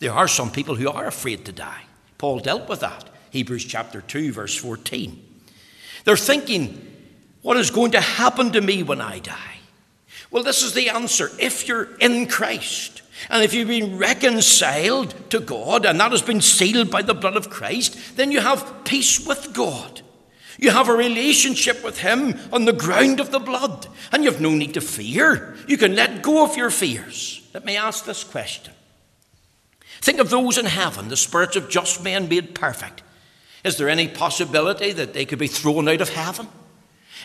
There 0.00 0.12
are 0.12 0.28
some 0.28 0.50
people 0.50 0.74
who 0.74 0.90
are 0.90 1.06
afraid 1.06 1.44
to 1.44 1.52
die. 1.52 1.82
Paul 2.18 2.40
dealt 2.40 2.68
with 2.68 2.80
that. 2.80 3.08
Hebrews 3.30 3.64
chapter 3.64 4.00
2, 4.00 4.32
verse 4.32 4.56
14. 4.56 5.24
They're 6.04 6.16
thinking, 6.16 6.86
what 7.42 7.56
is 7.56 7.70
going 7.70 7.92
to 7.92 8.00
happen 8.00 8.50
to 8.52 8.60
me 8.60 8.82
when 8.82 9.00
I 9.00 9.20
die? 9.20 9.58
Well, 10.30 10.42
this 10.42 10.62
is 10.62 10.74
the 10.74 10.90
answer. 10.90 11.30
If 11.38 11.68
you're 11.68 11.96
in 11.98 12.26
Christ, 12.26 13.02
and 13.28 13.44
if 13.44 13.52
you've 13.52 13.68
been 13.68 13.98
reconciled 13.98 15.14
to 15.30 15.40
God, 15.40 15.84
and 15.84 16.00
that 16.00 16.10
has 16.10 16.22
been 16.22 16.40
sealed 16.40 16.90
by 16.90 17.02
the 17.02 17.14
blood 17.14 17.36
of 17.36 17.50
Christ, 17.50 18.16
then 18.16 18.32
you 18.32 18.40
have 18.40 18.84
peace 18.84 19.26
with 19.26 19.52
God. 19.52 20.02
You 20.58 20.70
have 20.70 20.88
a 20.88 20.94
relationship 20.94 21.82
with 21.82 21.98
Him 21.98 22.38
on 22.52 22.64
the 22.64 22.72
ground 22.72 23.20
of 23.20 23.30
the 23.30 23.38
blood, 23.38 23.86
and 24.12 24.22
you 24.22 24.30
have 24.30 24.40
no 24.40 24.50
need 24.50 24.74
to 24.74 24.80
fear. 24.80 25.56
You 25.66 25.76
can 25.76 25.94
let 25.94 26.22
go 26.22 26.44
of 26.44 26.56
your 26.56 26.70
fears. 26.70 27.48
Let 27.54 27.64
me 27.64 27.76
ask 27.76 28.04
this 28.04 28.24
question 28.24 28.74
Think 30.00 30.18
of 30.18 30.30
those 30.30 30.56
in 30.56 30.66
heaven, 30.66 31.08
the 31.08 31.16
spirits 31.16 31.56
of 31.56 31.68
just 31.68 32.02
men 32.02 32.28
made 32.28 32.54
perfect. 32.54 33.02
Is 33.64 33.76
there 33.76 33.88
any 33.88 34.08
possibility 34.08 34.92
that 34.92 35.12
they 35.12 35.26
could 35.26 35.38
be 35.38 35.46
thrown 35.46 35.88
out 35.88 36.00
of 36.00 36.08
heaven? 36.10 36.48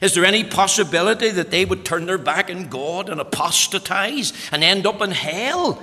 Is 0.02 0.14
there 0.14 0.26
any 0.26 0.44
possibility 0.44 1.30
that 1.30 1.52
they 1.52 1.66
would 1.66 1.86
turn 1.86 2.06
their 2.06 2.18
back 2.18 2.50
on 2.50 2.68
God 2.70 3.10
and 3.10 3.22
apostatize 3.22 4.34
and 4.52 4.64
end 4.64 4.86
up 4.86 5.02
in 5.02 5.12
hell? 5.12 5.82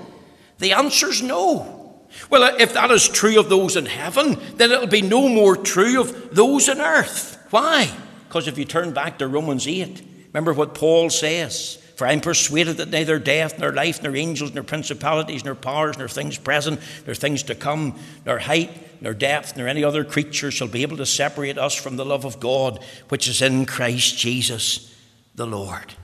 The 0.59 0.73
answer 0.73 1.09
is 1.09 1.23
no. 1.23 2.01
Well, 2.31 2.57
if 2.61 2.75
that 2.75 2.91
is 2.91 3.09
true 3.09 3.39
of 3.41 3.49
those 3.49 3.77
in 3.77 3.87
heaven, 3.87 4.39
then 4.57 4.71
it'll 4.71 4.87
be 4.87 5.03
no 5.03 5.29
more 5.29 5.57
true 5.57 6.01
of 6.01 6.35
those 6.35 6.69
on 6.69 6.81
earth. 6.81 7.39
Why? 7.51 7.91
Because 8.29 8.49
if 8.49 8.59
you 8.59 8.65
turn 8.65 8.93
back 8.93 9.19
to 9.19 9.29
Romans 9.29 9.67
8, 9.67 10.03
remember 10.29 10.53
what 10.53 10.75
Paul 10.75 11.11
says. 11.11 11.82
For 11.97 12.07
I'm 12.07 12.21
persuaded 12.21 12.79
that 12.79 12.91
neither 12.91 13.19
death, 13.19 13.59
nor 13.59 13.73
life, 13.73 14.03
nor 14.03 14.17
angels, 14.17 14.53
nor 14.55 14.65
principalities, 14.65 15.45
nor 15.45 15.55
powers, 15.55 15.99
nor 15.99 16.09
things 16.09 16.39
present, 16.39 16.81
nor 17.07 17.15
things 17.15 17.43
to 17.45 17.55
come, 17.55 17.99
nor 18.25 18.39
height, 18.39 18.71
nor 19.03 19.13
depth, 19.13 19.57
nor 19.57 19.69
any 19.69 19.85
other 19.85 20.05
creature 20.05 20.51
shall 20.51 20.69
be 20.69 20.83
able 20.83 20.97
to 20.97 21.07
separate 21.07 21.59
us 21.59 21.75
from 21.75 21.97
the 21.97 22.05
love 22.05 22.25
of 22.25 22.41
God 22.41 22.83
which 23.09 23.29
is 23.29 23.43
in 23.43 23.67
Christ 23.67 24.17
Jesus 24.17 24.97
the 25.35 25.47
Lord. 25.47 25.95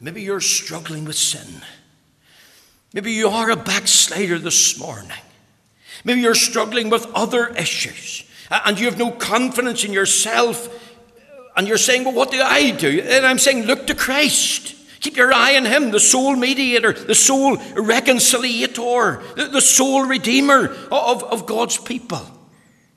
Maybe 0.00 0.22
you're 0.22 0.40
struggling 0.40 1.04
with 1.04 1.16
sin. 1.16 1.62
Maybe 2.92 3.12
you 3.12 3.28
are 3.28 3.50
a 3.50 3.56
backslider 3.56 4.38
this 4.38 4.78
morning. 4.78 5.12
Maybe 6.04 6.20
you're 6.20 6.34
struggling 6.34 6.90
with 6.90 7.06
other 7.14 7.48
issues 7.48 8.24
and 8.50 8.78
you 8.78 8.86
have 8.86 8.98
no 8.98 9.10
confidence 9.10 9.84
in 9.84 9.92
yourself 9.92 10.81
And 11.56 11.68
you're 11.68 11.78
saying, 11.78 12.04
well, 12.04 12.14
what 12.14 12.30
do 12.30 12.40
I 12.40 12.70
do? 12.70 13.00
And 13.00 13.26
I'm 13.26 13.38
saying, 13.38 13.64
look 13.64 13.86
to 13.88 13.94
Christ. 13.94 14.74
Keep 15.00 15.16
your 15.16 15.32
eye 15.32 15.56
on 15.56 15.64
Him, 15.64 15.90
the 15.90 16.00
sole 16.00 16.36
mediator, 16.36 16.92
the 16.92 17.14
sole 17.14 17.56
reconciliator, 17.56 19.34
the, 19.34 19.48
the 19.48 19.60
sole 19.60 20.06
redeemer 20.06 20.68
of, 20.90 21.24
of 21.24 21.46
God's 21.46 21.76
people. 21.76 22.20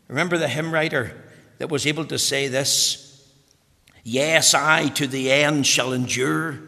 Remember 0.08 0.38
the 0.38 0.48
hymn 0.48 0.72
writer 0.72 1.12
that 1.58 1.70
was 1.70 1.88
able 1.88 2.06
to 2.06 2.20
say 2.20 2.48
this 2.48 3.06
Yes, 4.04 4.54
I 4.54 4.90
to 4.90 5.08
the 5.08 5.32
end 5.32 5.66
shall 5.66 5.92
endure, 5.92 6.60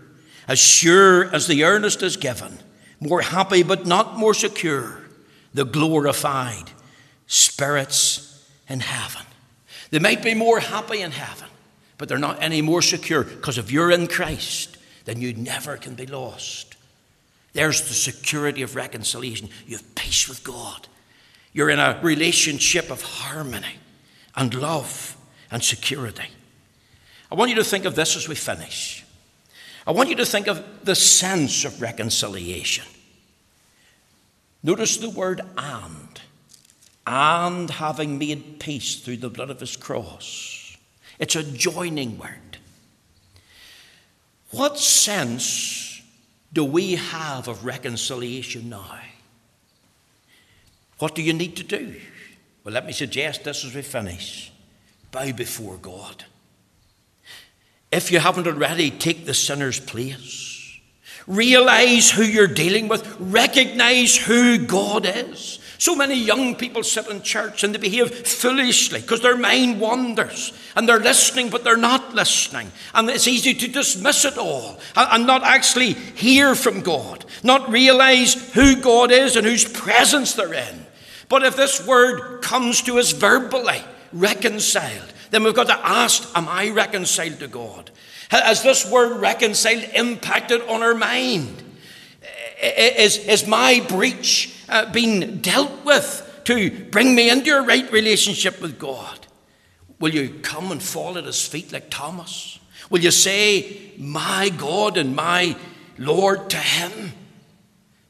as 0.48 0.58
sure 0.58 1.34
as 1.34 1.46
the 1.46 1.66
earnest 1.66 2.02
is 2.02 2.18
given, 2.18 2.58
more 3.00 3.22
happy 3.22 3.62
but 3.62 3.86
not 3.86 4.18
more 4.18 4.34
secure, 4.34 5.00
the 5.54 5.66
glorified 5.66 6.72
spirits 7.28 8.50
in 8.68 8.80
heaven. 8.80 9.22
They 9.92 10.00
might 10.00 10.24
be 10.24 10.34
more 10.34 10.60
happy 10.60 11.02
in 11.02 11.12
heaven, 11.12 11.48
but 11.98 12.08
they're 12.10 12.18
not 12.18 12.42
any 12.42 12.62
more 12.62 12.82
secure 12.82 13.24
because 13.24 13.58
if 13.58 13.72
you're 13.72 13.92
in 13.92 14.08
Christ, 14.08 14.78
then 15.06 15.22
you 15.22 15.34
never 15.34 15.78
can 15.78 15.96
be 15.96 16.06
lost. 16.06 16.76
There's 17.54 17.82
the 17.82 17.94
security 17.94 18.62
of 18.62 18.76
reconciliation. 18.76 19.50
You 19.66 19.78
have 19.78 19.96
peace 19.96 20.28
with 20.30 20.44
God. 20.44 20.88
You're 21.54 21.70
in 21.70 21.80
a 21.80 22.00
relationship 22.04 22.92
of 22.92 23.02
harmony 23.02 23.80
and 24.36 24.54
love 24.54 25.18
and 25.50 25.64
security. 25.64 26.28
I 27.32 27.36
want 27.36 27.50
you 27.50 27.56
to 27.56 27.64
think 27.64 27.86
of 27.86 27.96
this 27.96 28.16
as 28.16 28.28
we 28.28 28.36
finish. 28.36 29.04
I 29.88 29.92
want 29.92 30.10
you 30.10 30.16
to 30.18 30.26
think 30.26 30.48
of 30.48 30.64
the 30.84 30.96
sense 30.96 31.66
of 31.66 31.82
reconciliation. 31.82 32.86
Notice 34.62 34.98
the 34.98 35.10
word 35.10 35.42
and. 35.58 36.22
And 37.08 37.70
having 37.70 38.20
made 38.20 38.60
peace 38.60 39.00
through 39.00 39.18
the 39.18 39.30
blood 39.30 39.50
of 39.50 39.62
his 39.62 39.78
cross. 39.78 40.67
It's 41.20 41.36
a 41.36 41.44
joining 41.44 42.18
word. 42.18 42.58
What 44.52 44.78
sense 44.80 46.02
do 46.54 46.64
we 46.64 46.96
have 46.96 47.48
of 47.48 47.66
reconciliation 47.66 48.70
now? 48.70 49.00
What 51.00 51.16
do 51.16 51.22
you 51.22 51.34
need 51.34 51.56
to 51.58 51.64
do? 51.64 51.96
Well, 52.64 52.74
let 52.74 52.86
me 52.86 52.94
suggest 52.94 53.44
this 53.44 53.64
as 53.66 53.74
we 53.74 53.82
finish 53.82 54.52
bow 55.12 55.32
before 55.32 55.78
God. 55.78 56.26
If 57.92 58.12
you 58.12 58.20
haven't 58.20 58.48
already, 58.48 58.92
take 58.92 59.26
the 59.26 59.34
sinner's 59.34 59.80
place. 59.80 60.80
Realize 61.26 62.12
who 62.12 62.24
you're 62.24 62.48
dealing 62.48 62.88
with. 62.88 63.16
Recognize 63.20 64.16
who 64.16 64.58
God 64.66 65.06
is. 65.06 65.60
So 65.80 65.96
many 65.96 66.16
young 66.16 66.56
people 66.56 66.84
sit 66.84 67.08
in 67.08 67.22
church 67.22 67.64
and 67.64 67.74
they 67.74 67.80
behave 67.80 68.28
foolishly 68.28 69.02
because 69.02 69.22
their 69.22 69.38
mind 69.38 69.80
wanders 69.80 70.52
and 70.76 70.90
they're 70.90 71.00
listening, 71.00 71.50
but 71.50 71.64
they're 71.64 71.78
not 71.78 72.16
listening. 72.16 72.72
And 72.96 73.10
it's 73.10 73.28
easy 73.28 73.54
to 73.54 73.68
dismiss 73.68 74.26
it 74.26 74.38
all 74.38 74.80
and 74.96 75.28
not 75.28 75.44
actually 75.44 75.94
hear 75.94 76.56
from 76.56 76.82
God, 76.82 77.26
not 77.44 77.70
realize 77.70 78.34
who 78.54 78.76
God 78.82 79.12
is 79.12 79.36
and 79.36 79.46
whose 79.46 79.66
presence 79.66 80.34
they're 80.34 80.54
in. 80.54 80.86
But 81.30 81.44
if 81.44 81.56
this 81.56 81.86
word 81.86 82.42
comes 82.42 82.82
to 82.84 82.98
us 82.98 83.12
verbally, 83.12 83.82
reconciled, 84.12 85.14
then 85.30 85.44
we've 85.44 85.54
got 85.54 85.68
to 85.68 85.88
ask, 85.88 86.28
Am 86.36 86.48
I 86.48 86.70
reconciled 86.70 87.40
to 87.40 87.48
God? 87.48 87.92
Has 88.30 88.64
this 88.64 88.90
word 88.90 89.20
reconciled 89.20 89.84
impacted 89.94 90.62
on 90.62 90.82
our 90.82 90.96
mind? 90.96 91.64
Is, 92.62 93.18
is 93.18 93.46
my 93.46 93.86
breach 93.88 94.57
uh, 94.70 94.92
being 94.92 95.38
dealt 95.38 95.86
with 95.86 96.42
to 96.46 96.70
bring 96.90 97.16
me 97.16 97.30
into 97.30 97.56
a 97.56 97.62
right 97.62 97.92
relationship 97.92 98.62
with 98.62 98.80
God? 98.80 99.28
Will 100.00 100.14
you 100.14 100.40
come 100.42 100.72
and 100.72 100.82
fall 100.82 101.18
at 101.18 101.26
his 101.26 101.46
feet 101.46 101.72
like 101.74 101.90
Thomas? 101.90 102.60
Will 102.90 103.02
you 103.02 103.12
say, 103.12 103.92
My 103.98 104.50
God 104.50 104.98
and 104.98 105.16
my 105.16 105.58
Lord 105.98 106.50
to 106.52 106.58
him? 106.58 107.14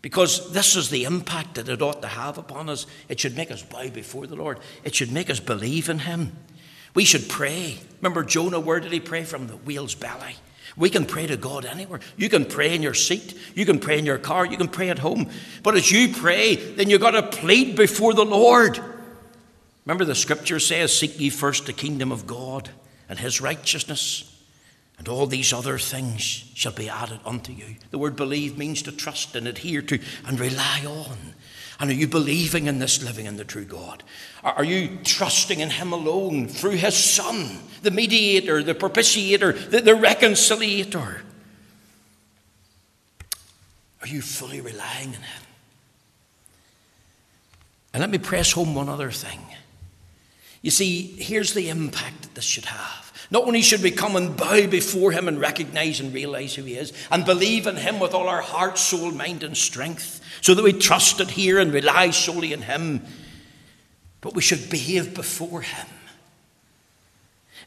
Because 0.01 0.51
this 0.53 0.75
is 0.75 0.89
the 0.89 1.05
impact 1.05 1.55
that 1.55 1.69
it 1.69 1.81
ought 1.81 2.01
to 2.01 2.07
have 2.07 2.37
upon 2.37 2.69
us. 2.69 2.85
It 3.09 3.19
should 3.19 3.35
make 3.35 3.51
us 3.51 3.63
bow 3.63 3.89
before 3.89 4.27
the 4.27 4.35
Lord, 4.35 4.59
it 4.83 4.95
should 4.95 5.11
make 5.11 5.29
us 5.29 5.39
believe 5.39 5.89
in 5.89 5.99
him. 5.99 6.33
We 6.93 7.05
should 7.05 7.29
pray. 7.29 7.77
Remember 8.01 8.23
Jonah, 8.23 8.59
where 8.59 8.79
did 8.79 8.91
he 8.91 8.99
pray 8.99 9.23
from? 9.23 9.47
The 9.47 9.57
whale's 9.57 9.95
belly. 9.95 10.35
We 10.77 10.91
can 10.91 11.05
pray 11.05 11.25
to 11.25 11.37
God 11.37 11.65
anywhere. 11.65 11.99
You 12.17 12.29
can 12.29 12.45
pray 12.45 12.75
in 12.75 12.83
your 12.83 12.93
seat. 12.93 13.35
You 13.55 13.65
can 13.65 13.79
pray 13.79 13.97
in 13.97 14.05
your 14.05 14.19
car. 14.19 14.45
You 14.45 14.57
can 14.57 14.67
pray 14.67 14.89
at 14.89 14.99
home. 14.99 15.29
But 15.63 15.75
as 15.75 15.91
you 15.91 16.13
pray, 16.13 16.55
then 16.55 16.89
you've 16.89 17.01
got 17.01 17.11
to 17.11 17.23
plead 17.23 17.75
before 17.75 18.13
the 18.13 18.25
Lord. 18.25 18.79
Remember 19.85 20.05
the 20.05 20.15
scripture 20.15 20.59
says, 20.59 20.97
Seek 20.97 21.19
ye 21.19 21.31
first 21.31 21.65
the 21.65 21.73
kingdom 21.73 22.11
of 22.11 22.27
God 22.27 22.69
and 23.09 23.17
his 23.17 23.41
righteousness, 23.41 24.31
and 24.99 25.07
all 25.07 25.25
these 25.25 25.53
other 25.53 25.79
things 25.79 26.21
shall 26.21 26.73
be 26.73 26.89
added 26.89 27.21
unto 27.25 27.53
you. 27.53 27.75
The 27.89 27.97
word 27.97 28.15
believe 28.15 28.57
means 28.57 28.81
to 28.83 28.91
trust 28.91 29.35
and 29.35 29.47
adhere 29.47 29.81
to 29.83 29.99
and 30.27 30.39
rely 30.39 30.83
on. 30.85 31.17
And 31.79 31.91
are 31.91 31.93
you 31.93 32.07
believing 32.07 32.65
in 32.65 32.79
this 32.79 33.03
living 33.03 33.27
in 33.27 33.37
the 33.37 33.43
true 33.43 33.65
God? 33.65 34.03
Are 34.43 34.63
you 34.63 34.97
trusting 35.03 35.59
in 35.59 35.69
Him 35.69 35.93
alone 35.93 36.47
through 36.47 36.71
His 36.71 36.95
Son, 36.95 37.59
the 37.83 37.91
mediator, 37.91 38.63
the 38.63 38.73
propitiator, 38.73 39.69
the, 39.69 39.81
the 39.81 39.91
reconciliator? 39.91 41.21
Are 44.01 44.07
you 44.07 44.21
fully 44.21 44.59
relying 44.61 45.09
on 45.09 45.21
Him? 45.21 45.43
And 47.93 48.01
let 48.01 48.09
me 48.09 48.17
press 48.17 48.51
home 48.51 48.73
one 48.73 48.89
other 48.89 49.11
thing. 49.11 49.39
You 50.61 50.71
see, 50.71 51.01
here's 51.01 51.53
the 51.53 51.69
impact 51.69 52.23
that 52.23 52.35
this 52.35 52.45
should 52.45 52.65
have. 52.65 53.06
Not 53.29 53.43
only 53.43 53.61
should 53.61 53.83
we 53.83 53.91
come 53.91 54.15
and 54.15 54.37
bow 54.37 54.67
before 54.67 55.11
Him 55.11 55.27
and 55.27 55.39
recognize 55.39 55.99
and 55.99 56.13
realize 56.13 56.55
who 56.55 56.63
He 56.63 56.75
is, 56.75 56.93
and 57.11 57.25
believe 57.25 57.67
in 57.67 57.75
Him 57.75 57.99
with 57.99 58.13
all 58.13 58.27
our 58.27 58.41
heart, 58.41 58.77
soul, 58.77 59.11
mind, 59.11 59.43
and 59.43 59.57
strength, 59.57 60.21
so 60.41 60.53
that 60.53 60.63
we 60.63 60.73
trust 60.73 61.19
it 61.19 61.31
here 61.31 61.59
and 61.59 61.73
rely 61.73 62.11
solely 62.11 62.53
on 62.53 62.61
Him, 62.61 63.05
but 64.21 64.33
we 64.33 64.41
should 64.41 64.69
behave 64.69 65.13
before 65.13 65.61
Him. 65.61 65.87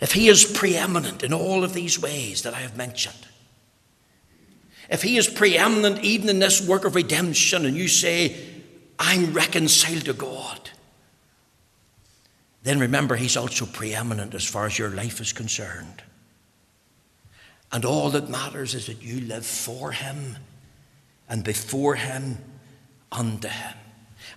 If 0.00 0.12
He 0.12 0.28
is 0.28 0.44
preeminent 0.44 1.22
in 1.22 1.34
all 1.34 1.62
of 1.62 1.74
these 1.74 2.00
ways 2.00 2.42
that 2.42 2.54
I 2.54 2.60
have 2.60 2.76
mentioned, 2.76 3.26
if 4.88 5.02
He 5.02 5.18
is 5.18 5.28
preeminent 5.28 6.02
even 6.02 6.30
in 6.30 6.38
this 6.38 6.66
work 6.66 6.86
of 6.86 6.94
redemption, 6.94 7.66
and 7.66 7.76
you 7.76 7.86
say, 7.86 8.34
I'm 8.98 9.34
reconciled 9.34 10.06
to 10.06 10.14
God, 10.14 10.70
then 12.62 12.80
remember 12.80 13.16
He's 13.16 13.36
also 13.36 13.66
preeminent 13.66 14.34
as 14.34 14.44
far 14.44 14.66
as 14.66 14.78
your 14.78 14.90
life 14.90 15.20
is 15.20 15.32
concerned. 15.32 16.02
And 17.72 17.84
all 17.84 18.10
that 18.10 18.28
matters 18.28 18.74
is 18.74 18.86
that 18.86 19.02
you 19.02 19.20
live 19.20 19.46
for 19.46 19.92
Him 19.92 20.36
and 21.28 21.44
before 21.44 21.94
Him 21.94 22.38
unto 23.12 23.48
Him. 23.48 23.74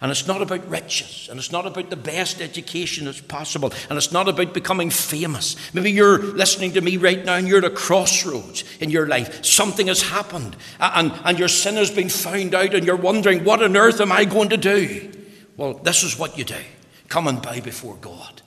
And 0.02 0.12
it's 0.12 0.28
not 0.28 0.42
about 0.42 0.68
riches, 0.70 1.28
and 1.30 1.40
it's 1.40 1.52
not 1.52 1.66
about 1.66 1.90
the 1.90 1.96
best 1.96 2.42
education 2.42 3.06
that's 3.06 3.22
possible, 3.22 3.72
and 3.90 3.98
it's 3.98 4.12
not 4.12 4.28
about 4.28 4.54
becoming 4.54 4.90
famous. 4.90 5.56
Maybe 5.74 5.92
you're 5.92 6.22
listening 6.22 6.74
to 6.74 6.82
me 6.82 6.98
right 6.98 7.24
now 7.24 7.36
and 7.36 7.48
you're 7.48 7.60
at 7.60 7.64
a 7.64 7.70
crossroads 7.70 8.64
in 8.80 8.90
your 8.90 9.08
life. 9.08 9.46
Something 9.46 9.88
has 9.88 10.02
happened, 10.02 10.56
and, 10.80 11.14
and 11.24 11.40
your 11.40 11.48
sin 11.48 11.76
has 11.76 11.92
been 11.92 12.10
found 12.10 12.54
out, 12.54 12.74
and 12.74 12.86
you're 12.86 12.96
wondering, 12.96 13.44
what 13.44 13.64
on 13.64 13.78
earth 13.78 14.02
am 14.02 14.12
I 14.12 14.26
going 14.26 14.50
to 14.50 14.58
do? 14.58 15.12
Well, 15.56 15.76
this 15.76 16.04
is 16.04 16.18
what 16.18 16.38
you 16.38 16.44
do 16.44 16.62
come 17.14 17.28
and 17.28 17.44
bow 17.44 17.62
before 17.62 17.96
God. 18.02 18.42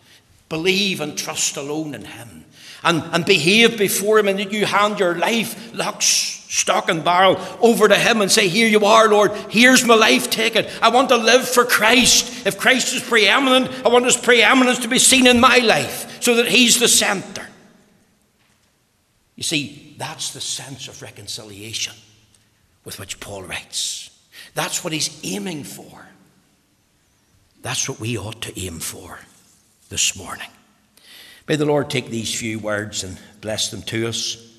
Believe 0.48 1.00
and 1.00 1.16
trust 1.16 1.56
alone 1.56 1.94
in 1.94 2.04
Him. 2.04 2.44
And, 2.82 3.04
and 3.12 3.24
behave 3.24 3.78
before 3.78 4.18
Him, 4.18 4.26
and 4.26 4.40
that 4.40 4.50
you 4.50 4.66
hand 4.66 4.98
your 4.98 5.14
life, 5.14 5.72
lock, 5.72 6.02
stock, 6.02 6.88
and 6.88 7.04
barrel 7.04 7.38
over 7.60 7.86
to 7.86 7.94
Him 7.94 8.20
and 8.20 8.30
say, 8.30 8.48
Here 8.48 8.66
you 8.66 8.84
are, 8.84 9.08
Lord. 9.08 9.32
Here's 9.50 9.84
my 9.84 9.94
life. 9.94 10.30
Take 10.30 10.56
it. 10.56 10.68
I 10.82 10.88
want 10.88 11.10
to 11.10 11.16
live 11.16 11.48
for 11.48 11.64
Christ. 11.64 12.44
If 12.44 12.58
Christ 12.58 12.92
is 12.92 13.02
preeminent, 13.02 13.70
I 13.86 13.88
want 13.88 14.04
His 14.04 14.16
preeminence 14.16 14.80
to 14.80 14.88
be 14.88 14.98
seen 14.98 15.28
in 15.28 15.38
my 15.38 15.58
life 15.58 16.20
so 16.20 16.34
that 16.34 16.48
He's 16.48 16.80
the 16.80 16.88
center. 16.88 17.46
You 19.36 19.44
see, 19.44 19.94
that's 19.96 20.32
the 20.32 20.40
sense 20.40 20.88
of 20.88 21.02
reconciliation 21.02 21.94
with 22.84 22.98
which 22.98 23.20
Paul 23.20 23.44
writes. 23.44 24.10
That's 24.54 24.82
what 24.82 24.92
he's 24.92 25.20
aiming 25.22 25.64
for. 25.64 26.06
That's 27.62 27.88
what 27.88 28.00
we 28.00 28.16
ought 28.16 28.42
to 28.42 28.60
aim 28.60 28.78
for 28.78 29.18
this 29.88 30.16
morning. 30.16 30.48
May 31.48 31.56
the 31.56 31.64
Lord 31.64 31.90
take 31.90 32.08
these 32.08 32.34
few 32.34 32.58
words 32.58 33.04
and 33.04 33.18
bless 33.40 33.70
them 33.70 33.82
to 33.82 34.08
us. 34.08 34.55